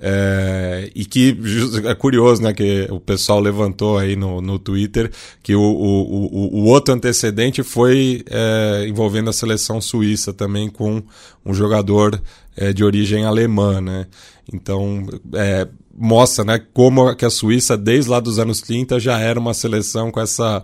[0.00, 1.36] É, e que
[1.84, 5.10] é curioso, né, que o pessoal levantou aí no, no Twitter
[5.42, 11.02] que o, o, o, outro antecedente foi é, envolvendo a seleção suíça também com
[11.44, 12.22] um jogador
[12.56, 14.06] é, de origem alemã, né?
[14.52, 19.38] Então, é, mostra, né, como que a Suíça desde lá dos anos 30 já era
[19.38, 20.62] uma seleção com essa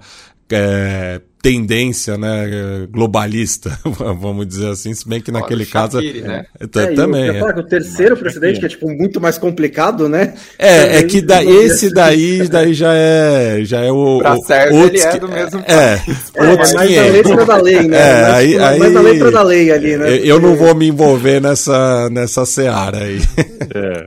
[0.51, 3.79] é, tendência né, globalista,
[4.19, 6.01] vamos dizer assim, se bem que naquele caso.
[6.01, 6.47] né?
[6.59, 7.27] é, também.
[7.27, 7.59] Eu, é.
[7.59, 10.33] o terceiro precedente, que é tipo muito mais complicado, né?
[10.59, 14.21] É, é que da, esse daí, daí já é, já é o.
[14.21, 16.01] Pra Sérgio, ele é do mesmo É,
[16.35, 17.99] é, é mais a letra da lei, né?
[18.15, 20.19] É, mais, aí, mais aí, a letra da lei ali, né?
[20.23, 23.19] Eu não vou me envolver nessa, nessa seara aí.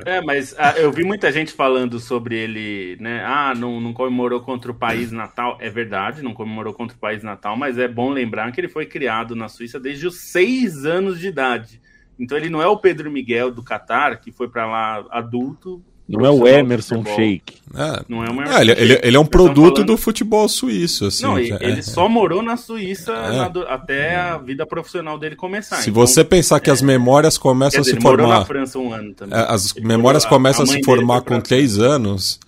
[0.05, 3.21] É, mas ah, eu vi muita gente falando sobre ele, né?
[3.25, 5.57] Ah, não, não comemorou contra o país natal.
[5.59, 8.85] É verdade, não comemorou contra o país natal, mas é bom lembrar que ele foi
[8.85, 11.81] criado na Suíça desde os seis anos de idade.
[12.19, 15.83] Então ele não é o Pedro Miguel do Catar, que foi para lá adulto.
[16.09, 17.55] Não é o Emerson Sheik.
[17.75, 18.01] É.
[18.07, 19.87] Não é o Emerson ah, ele, ele, ele, é um produto falando...
[19.87, 21.07] do futebol suíço.
[21.07, 21.81] Assim, não, ele, é.
[21.81, 23.35] só morou na Suíça é.
[23.35, 25.75] na, até a vida profissional dele começar.
[25.75, 26.85] Se então, você pensar que as é.
[26.85, 28.23] memórias começam dizer, a se formar.
[28.23, 29.37] Ele morou na França um ano também.
[29.37, 32.39] É, as memórias começam a, a se formar com três anos.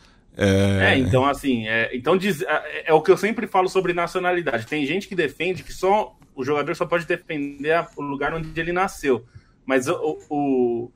[0.41, 0.93] É...
[0.93, 4.65] é, então assim, é, então diz, é, é, o que eu sempre falo sobre nacionalidade.
[4.65, 8.71] Tem gente que defende que só o jogador só pode defender o lugar onde ele
[8.71, 9.25] nasceu.
[9.65, 10.91] Mas o, o,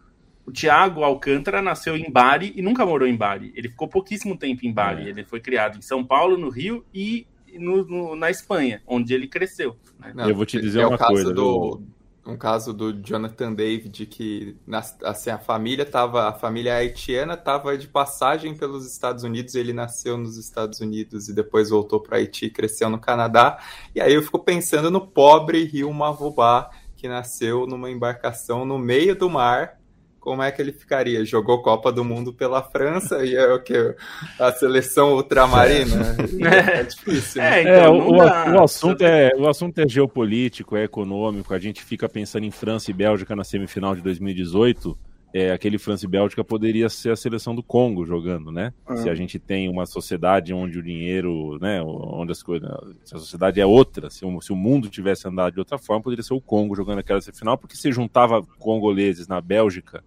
[0.46, 3.52] o Thiago Alcântara nasceu em Bari e nunca morou em Bari.
[3.54, 5.08] Ele ficou pouquíssimo tempo em Bari.
[5.08, 5.10] É.
[5.10, 7.28] Ele foi criado em São Paulo, no Rio e
[7.60, 9.76] no, no, na Espanha, onde ele cresceu.
[10.00, 10.14] Né?
[10.16, 11.34] Não, eu vou te dizer é uma coisa.
[11.34, 11.82] Do,
[12.26, 14.56] um caso do Jonathan David que
[15.04, 20.18] assim a família tava a família haitiana estava de passagem pelos Estados Unidos ele nasceu
[20.18, 23.60] nos Estados Unidos e depois voltou para Haiti cresceu no Canadá.
[23.94, 29.16] E aí eu fico pensando no pobre Rio Mavubá que nasceu numa embarcação no meio
[29.16, 29.78] do mar
[30.24, 31.26] como é que ele ficaria?
[31.26, 33.94] Jogou Copa do Mundo pela França e é o que?
[34.40, 36.16] A seleção ultramarina?
[36.50, 37.42] É, é difícil.
[37.42, 37.58] Né?
[37.58, 41.54] É, então, é, o, o, assunto é, o assunto é geopolítico, é econômico.
[41.54, 44.98] A gente fica pensando em França e Bélgica na semifinal de 2018.
[45.34, 48.72] É, aquele França e Bélgica poderia ser a seleção do Congo jogando, né?
[48.86, 48.96] Ah.
[48.96, 52.70] Se a gente tem uma sociedade onde o dinheiro, né, onde as coisas,
[53.04, 56.04] se a sociedade é outra, se o, se o mundo tivesse andado de outra forma,
[56.04, 60.04] poderia ser o Congo jogando aquela semifinal, porque se juntava congoleses na Bélgica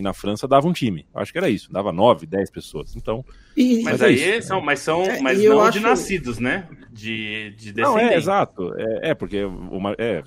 [0.00, 1.06] e na França dava um time.
[1.14, 2.96] Acho que era isso, dava nove, dez pessoas.
[2.96, 3.24] Então.
[3.56, 5.78] E, mas, mas é aí é são, mas são, é, mas não acho...
[5.78, 6.66] de nascidos, né?
[6.90, 8.72] De, de Não, é exato.
[8.76, 10.22] É, é porque uma, é,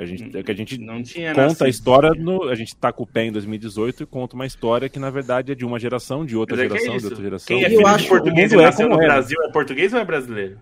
[0.00, 1.62] a gente, é que a gente não tinha conta nascido.
[1.62, 4.88] a história no, a gente tá com o pé em 2018 e conta uma história
[4.88, 7.46] que na verdade é de uma geração, de outra é geração, de outra geração.
[7.46, 10.58] Quem é filho de português e nasceu no Brasil é português ou é brasileiro?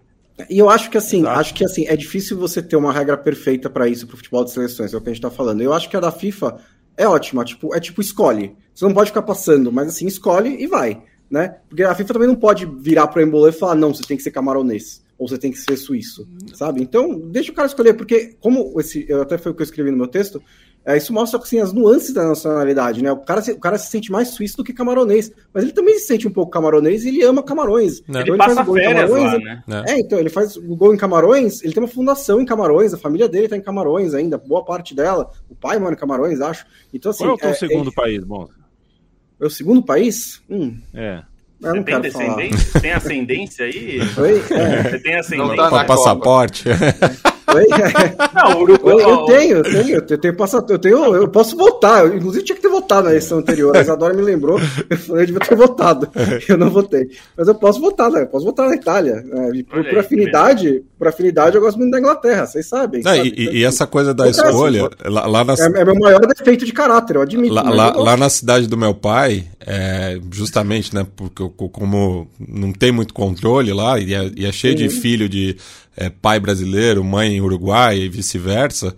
[0.48, 1.40] E eu acho que assim, Exato.
[1.40, 4.52] acho que assim, é difícil você ter uma regra perfeita para isso pro futebol de
[4.52, 5.60] seleções, é o que a gente tá falando.
[5.60, 6.58] Eu acho que a da FIFA
[7.00, 7.44] é ótima.
[7.44, 8.54] Tipo, é tipo, escolhe.
[8.74, 11.02] Você não pode ficar passando, mas assim, escolhe e vai.
[11.30, 11.56] Né?
[11.68, 14.22] Porque a FIFA também não pode virar pro Embolé e falar, não, você tem que
[14.22, 16.82] ser camaronês, ou você tem que ser suíço, sabe?
[16.82, 19.96] Então, deixa o cara escolher, porque como esse, até foi o que eu escrevi no
[19.96, 23.12] meu texto, é, isso mostra assim, as nuances da nacionalidade, né?
[23.12, 25.98] O cara, se, o cara se sente mais suíço do que camaronês, mas ele também
[25.98, 28.02] se sente um pouco camaronês e ele ama Camarões.
[28.08, 29.84] Então, ele, ele passa férias lá, né?
[29.88, 32.98] É, então, ele faz o gol em Camarões, ele tem uma fundação em Camarões, a
[32.98, 36.64] família dele tá em Camarões ainda, boa parte dela, o pai mora em Camarões, acho.
[36.92, 37.24] Então, assim...
[37.24, 37.92] Qual é o teu é, segundo é...
[37.92, 38.48] país, bom?
[39.40, 40.42] É o segundo país?
[40.48, 40.78] Hum.
[40.94, 41.22] É.
[41.62, 42.80] Eu Você tem descendência?
[42.80, 44.00] Tem ascendência aí?
[44.16, 44.42] Oi?
[44.50, 44.82] É.
[44.82, 45.56] Você tem ascendência?
[45.56, 46.64] Não tá passaporte.
[47.54, 47.66] Oi?
[48.34, 50.36] Não, Uruguai, eu, eu tenho, eu tenho, eu tenho
[50.68, 52.06] eu tenho, eu posso votar.
[52.06, 53.76] Eu, inclusive tinha que ter votado na eleição anterior.
[53.76, 56.08] A Isadora me lembrou, eu falei, eu devia ter votado.
[56.48, 57.08] Eu não votei.
[57.36, 58.22] Mas eu posso votar, né?
[58.22, 59.24] Eu posso votar na Itália.
[59.32, 63.02] É, por, por, afinidade, por afinidade, eu gosto muito da Inglaterra, vocês sabem.
[63.02, 65.54] Não, e, e, essa coisa da escolha, lá, lá na...
[65.54, 67.54] é, é, meu maior defeito de caráter, eu admito.
[67.54, 71.06] Lá, lá, lá na cidade do meu pai, é, justamente, né?
[71.16, 74.88] Porque eu, como não tem muito controle lá, e é, e é cheio Sim.
[74.88, 75.56] de filho de
[75.96, 78.94] é, pai brasileiro, mãe uruguai e vice-versa,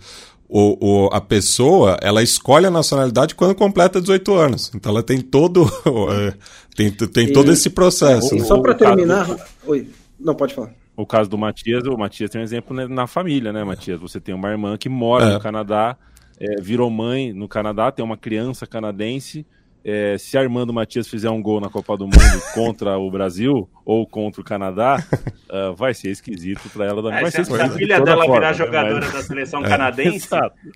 [0.47, 4.71] o, o, a pessoa ela escolhe a nacionalidade quando completa 18 anos.
[4.75, 5.65] Então ela tem todo,
[6.11, 6.33] é,
[6.75, 8.35] tem, tem todo esse processo.
[8.35, 8.45] E, né?
[8.45, 9.25] Só para terminar.
[9.25, 9.39] Do...
[9.65, 9.89] Oi,
[10.19, 10.71] não, pode falar.
[10.95, 13.99] O caso do Matias, o Matias tem um exemplo né, na família, né, Matias?
[13.99, 15.33] Você tem uma irmã que mora é.
[15.33, 15.97] no Canadá,
[16.39, 19.43] é, virou mãe no Canadá, tem uma criança canadense
[19.85, 24.07] é, se Armando Matias fizer um gol na Copa do Mundo contra o Brasil ou
[24.07, 25.03] contra o Canadá,
[25.49, 27.17] uh, vai ser esquisito para ela também.
[27.17, 28.53] É, vai se ser a filha de dela forma, virar né?
[28.53, 29.13] jogadora mas...
[29.13, 30.29] da seleção é, canadense,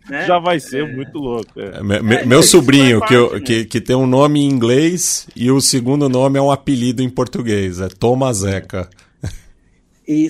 [0.10, 0.26] né?
[0.26, 0.93] já vai ser é.
[0.93, 1.47] muito louco.
[1.58, 2.20] É.
[2.20, 6.10] É, meu sobrinho, que, eu, que, que, tem um nome em inglês e o segundo
[6.10, 8.90] nome é um apelido em português, é Tomazeca.
[10.06, 10.30] E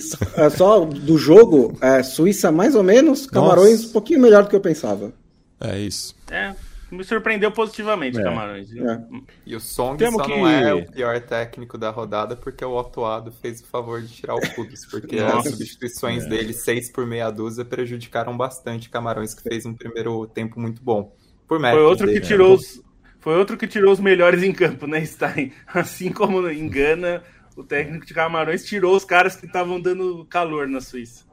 [0.56, 3.88] só do jogo, Suíça mais ou menos, Camarões Nossa.
[3.88, 5.12] um pouquinho melhor do que eu pensava.
[5.60, 6.16] É isso.
[6.28, 6.52] É,
[6.90, 8.22] me surpreendeu positivamente, é.
[8.22, 8.74] Camarões.
[8.74, 9.00] É.
[9.44, 10.30] E o Song Temos só que...
[10.30, 14.34] não é o pior técnico da rodada porque o Otoado fez o favor de tirar
[14.34, 16.28] o Kudus, porque as substituições é.
[16.28, 21.14] dele, seis por meia dúzia, prejudicaram bastante Camarões, que fez um primeiro tempo muito bom.
[21.46, 22.28] Por Foi outro dele, que né?
[22.28, 22.54] tirou né?
[22.54, 22.82] os...
[23.20, 25.52] Foi outro que tirou os melhores em campo, né, Stein?
[25.66, 27.22] Assim como engana,
[27.56, 31.24] o técnico de Camarões tirou os caras que estavam dando calor na Suíça.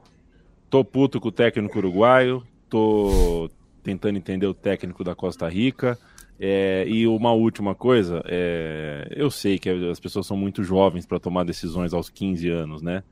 [0.68, 3.48] tô puto com o técnico uruguaio, tô
[3.86, 5.96] tentando entender o técnico da Costa Rica.
[6.40, 11.20] É, e uma última coisa, é, eu sei que as pessoas são muito jovens para
[11.20, 13.04] tomar decisões aos 15 anos, né?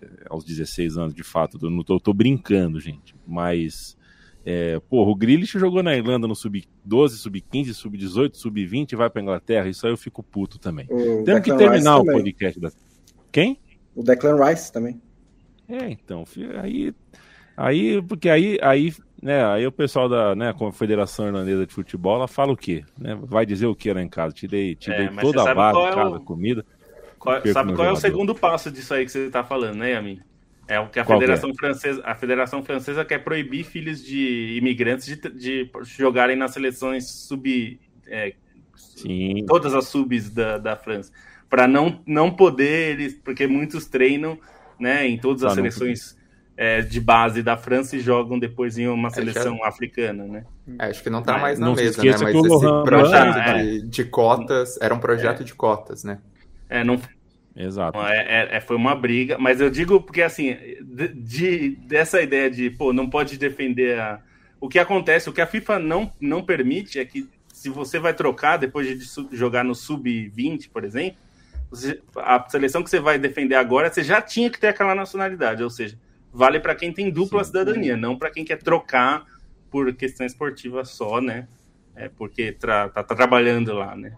[0.00, 1.58] É, aos 16 anos, de fato.
[1.60, 3.14] Eu não tô, eu tô brincando, gente.
[3.26, 3.94] Mas,
[4.42, 9.20] é, porra, o Grealish jogou na Irlanda no sub-12, sub-15, sub-18, sub-20 e vai pra
[9.20, 9.68] Inglaterra.
[9.68, 10.86] Isso aí eu fico puto também.
[10.90, 12.72] O Temos que terminar o podcast da.
[13.30, 13.60] Quem?
[13.94, 14.98] O Declan Rice também.
[15.68, 16.24] É, então,
[16.62, 16.94] aí.
[17.54, 22.26] Aí, porque aí, aí né, aí o pessoal da né, Confederação Irlandesa de Futebol ela
[22.26, 22.84] fala o quê?
[22.98, 23.16] Né?
[23.22, 24.34] Vai dizer o que lá em casa?
[24.34, 26.66] Te dei, te é, toda a base, é casa, comida.
[27.20, 30.20] Qual, sabe qual é o segundo passo disso aí que você está falando, né, Yamin?
[30.66, 31.54] É o que a qual Federação é?
[31.54, 37.78] Francesa, a Federação Francesa quer proibir filhos de imigrantes de, de jogarem nas seleções sub,
[38.08, 38.34] é,
[38.74, 39.44] Sim.
[39.46, 41.12] todas as subs da, da França,
[41.48, 44.36] para não não poder eles, porque muitos treinam,
[44.80, 46.16] né, em todas as seleções
[46.56, 50.44] é, de base da França e jogam depois em uma seleção é, africana, né?
[50.78, 52.10] É, acho que não está mais na não mesa, né?
[52.10, 53.78] Mas esse Lohan projeto de, é.
[53.78, 56.18] de, cotas era um projeto de cotas, né?
[56.68, 57.00] É, não.
[57.54, 57.98] Exato.
[58.00, 62.70] É, é, foi uma briga, mas eu digo porque assim, de, de, dessa ideia de
[62.70, 64.20] pô, não pode defender a.
[64.58, 68.14] O que acontece, o que a FIFA não, não permite é que se você vai
[68.14, 71.18] trocar depois de jogar no sub-20, por exemplo,
[71.68, 75.62] você, a seleção que você vai defender agora, você já tinha que ter aquela nacionalidade,
[75.62, 75.98] ou seja,
[76.32, 77.48] vale para quem tem dupla Sim.
[77.48, 79.24] cidadania, não para quem quer trocar
[79.70, 81.48] por questão esportiva só, né?
[81.94, 84.16] É porque tra tá, tá, trabalhando lá, né?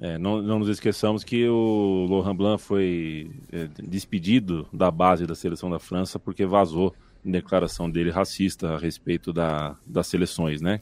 [0.00, 5.34] É, não, não, nos esqueçamos que o Laurent Blanc foi é, despedido da base da
[5.34, 10.80] seleção da França porque vazou declaração dele racista a respeito da, das seleções, né?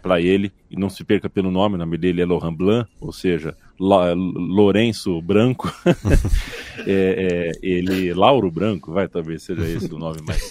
[0.00, 3.12] Para ele, e não se perca pelo nome, o nome dele é Laurent Blanc, ou
[3.12, 5.72] seja, La, Lourenço Branco,
[6.86, 10.50] é, é, ele, Lauro Branco, vai, talvez seja esse o nome, mas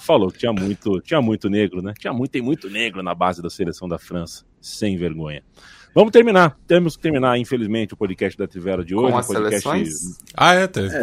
[0.00, 1.92] falou que tinha muito, tinha muito negro, né?
[1.98, 5.42] Tinha muito, tem muito negro na base da seleção da França, sem vergonha.
[5.94, 9.12] Vamos terminar, temos que terminar, infelizmente, o podcast da Trivela de hoje.
[9.12, 9.60] Com as podcast...
[9.60, 10.18] seleções?
[10.36, 10.94] Ah, é, teve.
[10.94, 11.00] É,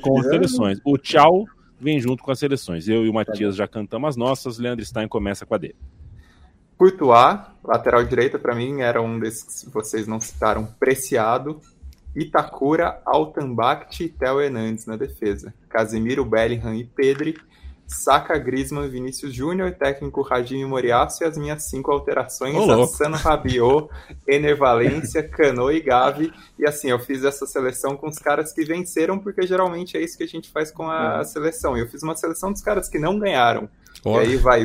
[0.00, 0.78] com as seleções.
[0.84, 1.44] O tchau
[1.78, 2.88] vem junto com as seleções.
[2.88, 5.76] Eu e o Matias já cantamos as nossas, Leandro Stein começa com a dele.
[6.82, 11.60] Courtois, lateral direita, para mim era um desses que vocês não citaram, preciado.
[12.12, 15.54] Itakura, Altambact e Theo Hernandes na defesa.
[15.68, 17.36] Casemiro, Bellingham e Pedri.
[17.86, 23.88] Saka, Griezmann, Vinícius Júnior, técnico Radinho Moriaço e as minhas cinco alterações, oh, Assano Rabiot,
[24.26, 26.32] Ener Valência, Cano e Gavi.
[26.58, 30.18] E assim, eu fiz essa seleção com os caras que venceram, porque geralmente é isso
[30.18, 31.24] que a gente faz com a uhum.
[31.24, 31.76] seleção.
[31.76, 33.68] E eu fiz uma seleção dos caras que não ganharam.
[34.04, 34.16] Oh.
[34.16, 34.64] E aí vai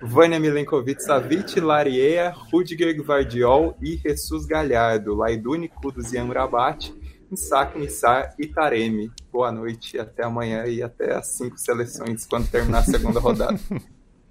[0.00, 6.94] Vânia Milenkovic Savic, Lariea, Rudiger Gvardiol e Jesus Galhardo, Laiduni Kudos e Amrabat,
[7.30, 9.10] Insak Nissar e Taremi.
[9.32, 13.58] Boa noite, até amanhã e até as cinco seleções quando terminar a segunda rodada.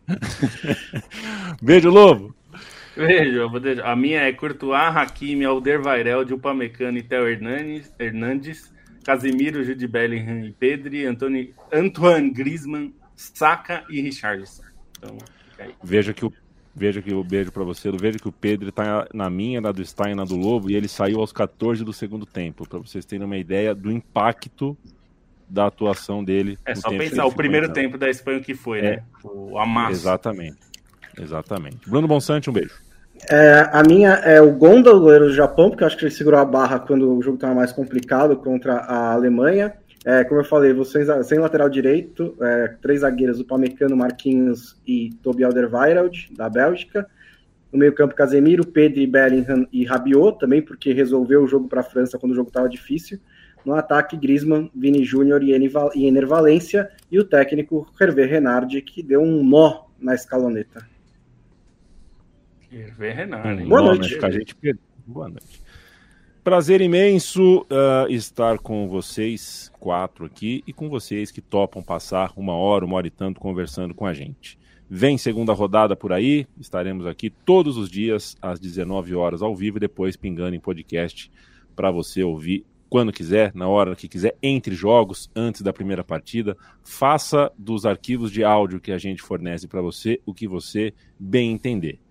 [1.61, 2.35] Beijo, Lobo!
[2.95, 3.49] Beijo,
[3.83, 8.73] a minha é Courtois, Hakimi, Alderweireld, Upamecano e Theo Hernandes, Hernandes
[9.05, 14.63] Casemiro, Jude Bellingham e Pedri, Antoine Griezmann, Saka e Richardson.
[14.97, 15.17] Então,
[15.83, 16.33] Veja que o
[16.77, 17.89] Veja que o beijo para você.
[17.89, 20.89] Veja que o Pedro está na minha, na do Stein, na do Lobo, e ele
[20.89, 24.77] saiu aos 14 do segundo tempo, para vocês terem uma ideia do impacto
[25.47, 26.57] da atuação dele.
[26.65, 29.03] É só pensar o primeiro tempo da Espanha que foi, é, né?
[29.23, 29.93] O amasso.
[29.93, 30.57] Exatamente.
[31.17, 31.89] Exatamente.
[31.89, 32.75] Bruno Bonsante, um beijo.
[33.29, 36.11] É, a minha é o Gonda, o goleiro do Japão, porque eu acho que ele
[36.11, 39.73] segurou a barra quando o jogo estava mais complicado contra a Alemanha.
[40.05, 45.09] É, como eu falei, vocês sem lateral direito, é, três zagueiros, o Pamecano, Marquinhos e
[45.23, 47.09] Toby Alderweireld, da Bélgica.
[47.73, 51.83] No meio campo, Casemiro, Pedro, Bellingham e Rabiot, também porque resolveu o jogo para a
[51.83, 53.19] França quando o jogo estava difícil.
[53.65, 56.91] No ataque, Griezmann, Vini Júnior e Ener Valência.
[57.11, 60.87] E o técnico Hervé Renard, que deu um nó na escaloneta.
[62.71, 63.67] Hervé Renard, hein?
[63.67, 64.19] Boa noite.
[64.23, 64.55] A gente...
[65.07, 65.64] Boa noite.
[66.45, 72.53] Prazer imenso uh, estar com vocês quatro aqui e com vocês que topam passar uma
[72.53, 74.55] hora, uma hora e tanto conversando com a gente.
[74.87, 79.77] Vem segunda rodada por aí, estaremos aqui todos os dias às 19 horas ao vivo
[79.77, 81.31] e depois pingando em podcast
[81.75, 86.55] para você ouvir quando quiser, na hora que quiser, entre jogos, antes da primeira partida.
[86.83, 91.51] Faça dos arquivos de áudio que a gente fornece para você o que você bem
[91.51, 92.04] entender.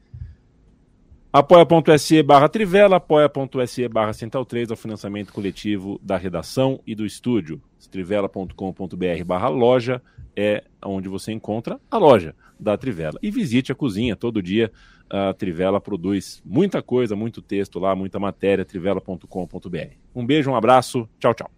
[1.36, 7.04] Apoia.se barra Trivela, apoia.se barra Central 3 é o financiamento coletivo da redação e do
[7.04, 7.60] estúdio.
[7.90, 10.00] Trivela.com.br barra loja
[10.36, 13.18] é onde você encontra a loja da Trivela.
[13.20, 14.70] E visite a cozinha todo dia.
[15.10, 19.96] A Trivela produz muita coisa, muito texto lá, muita matéria, trivela.com.br.
[20.14, 21.50] Um beijo, um abraço, tchau, tchau.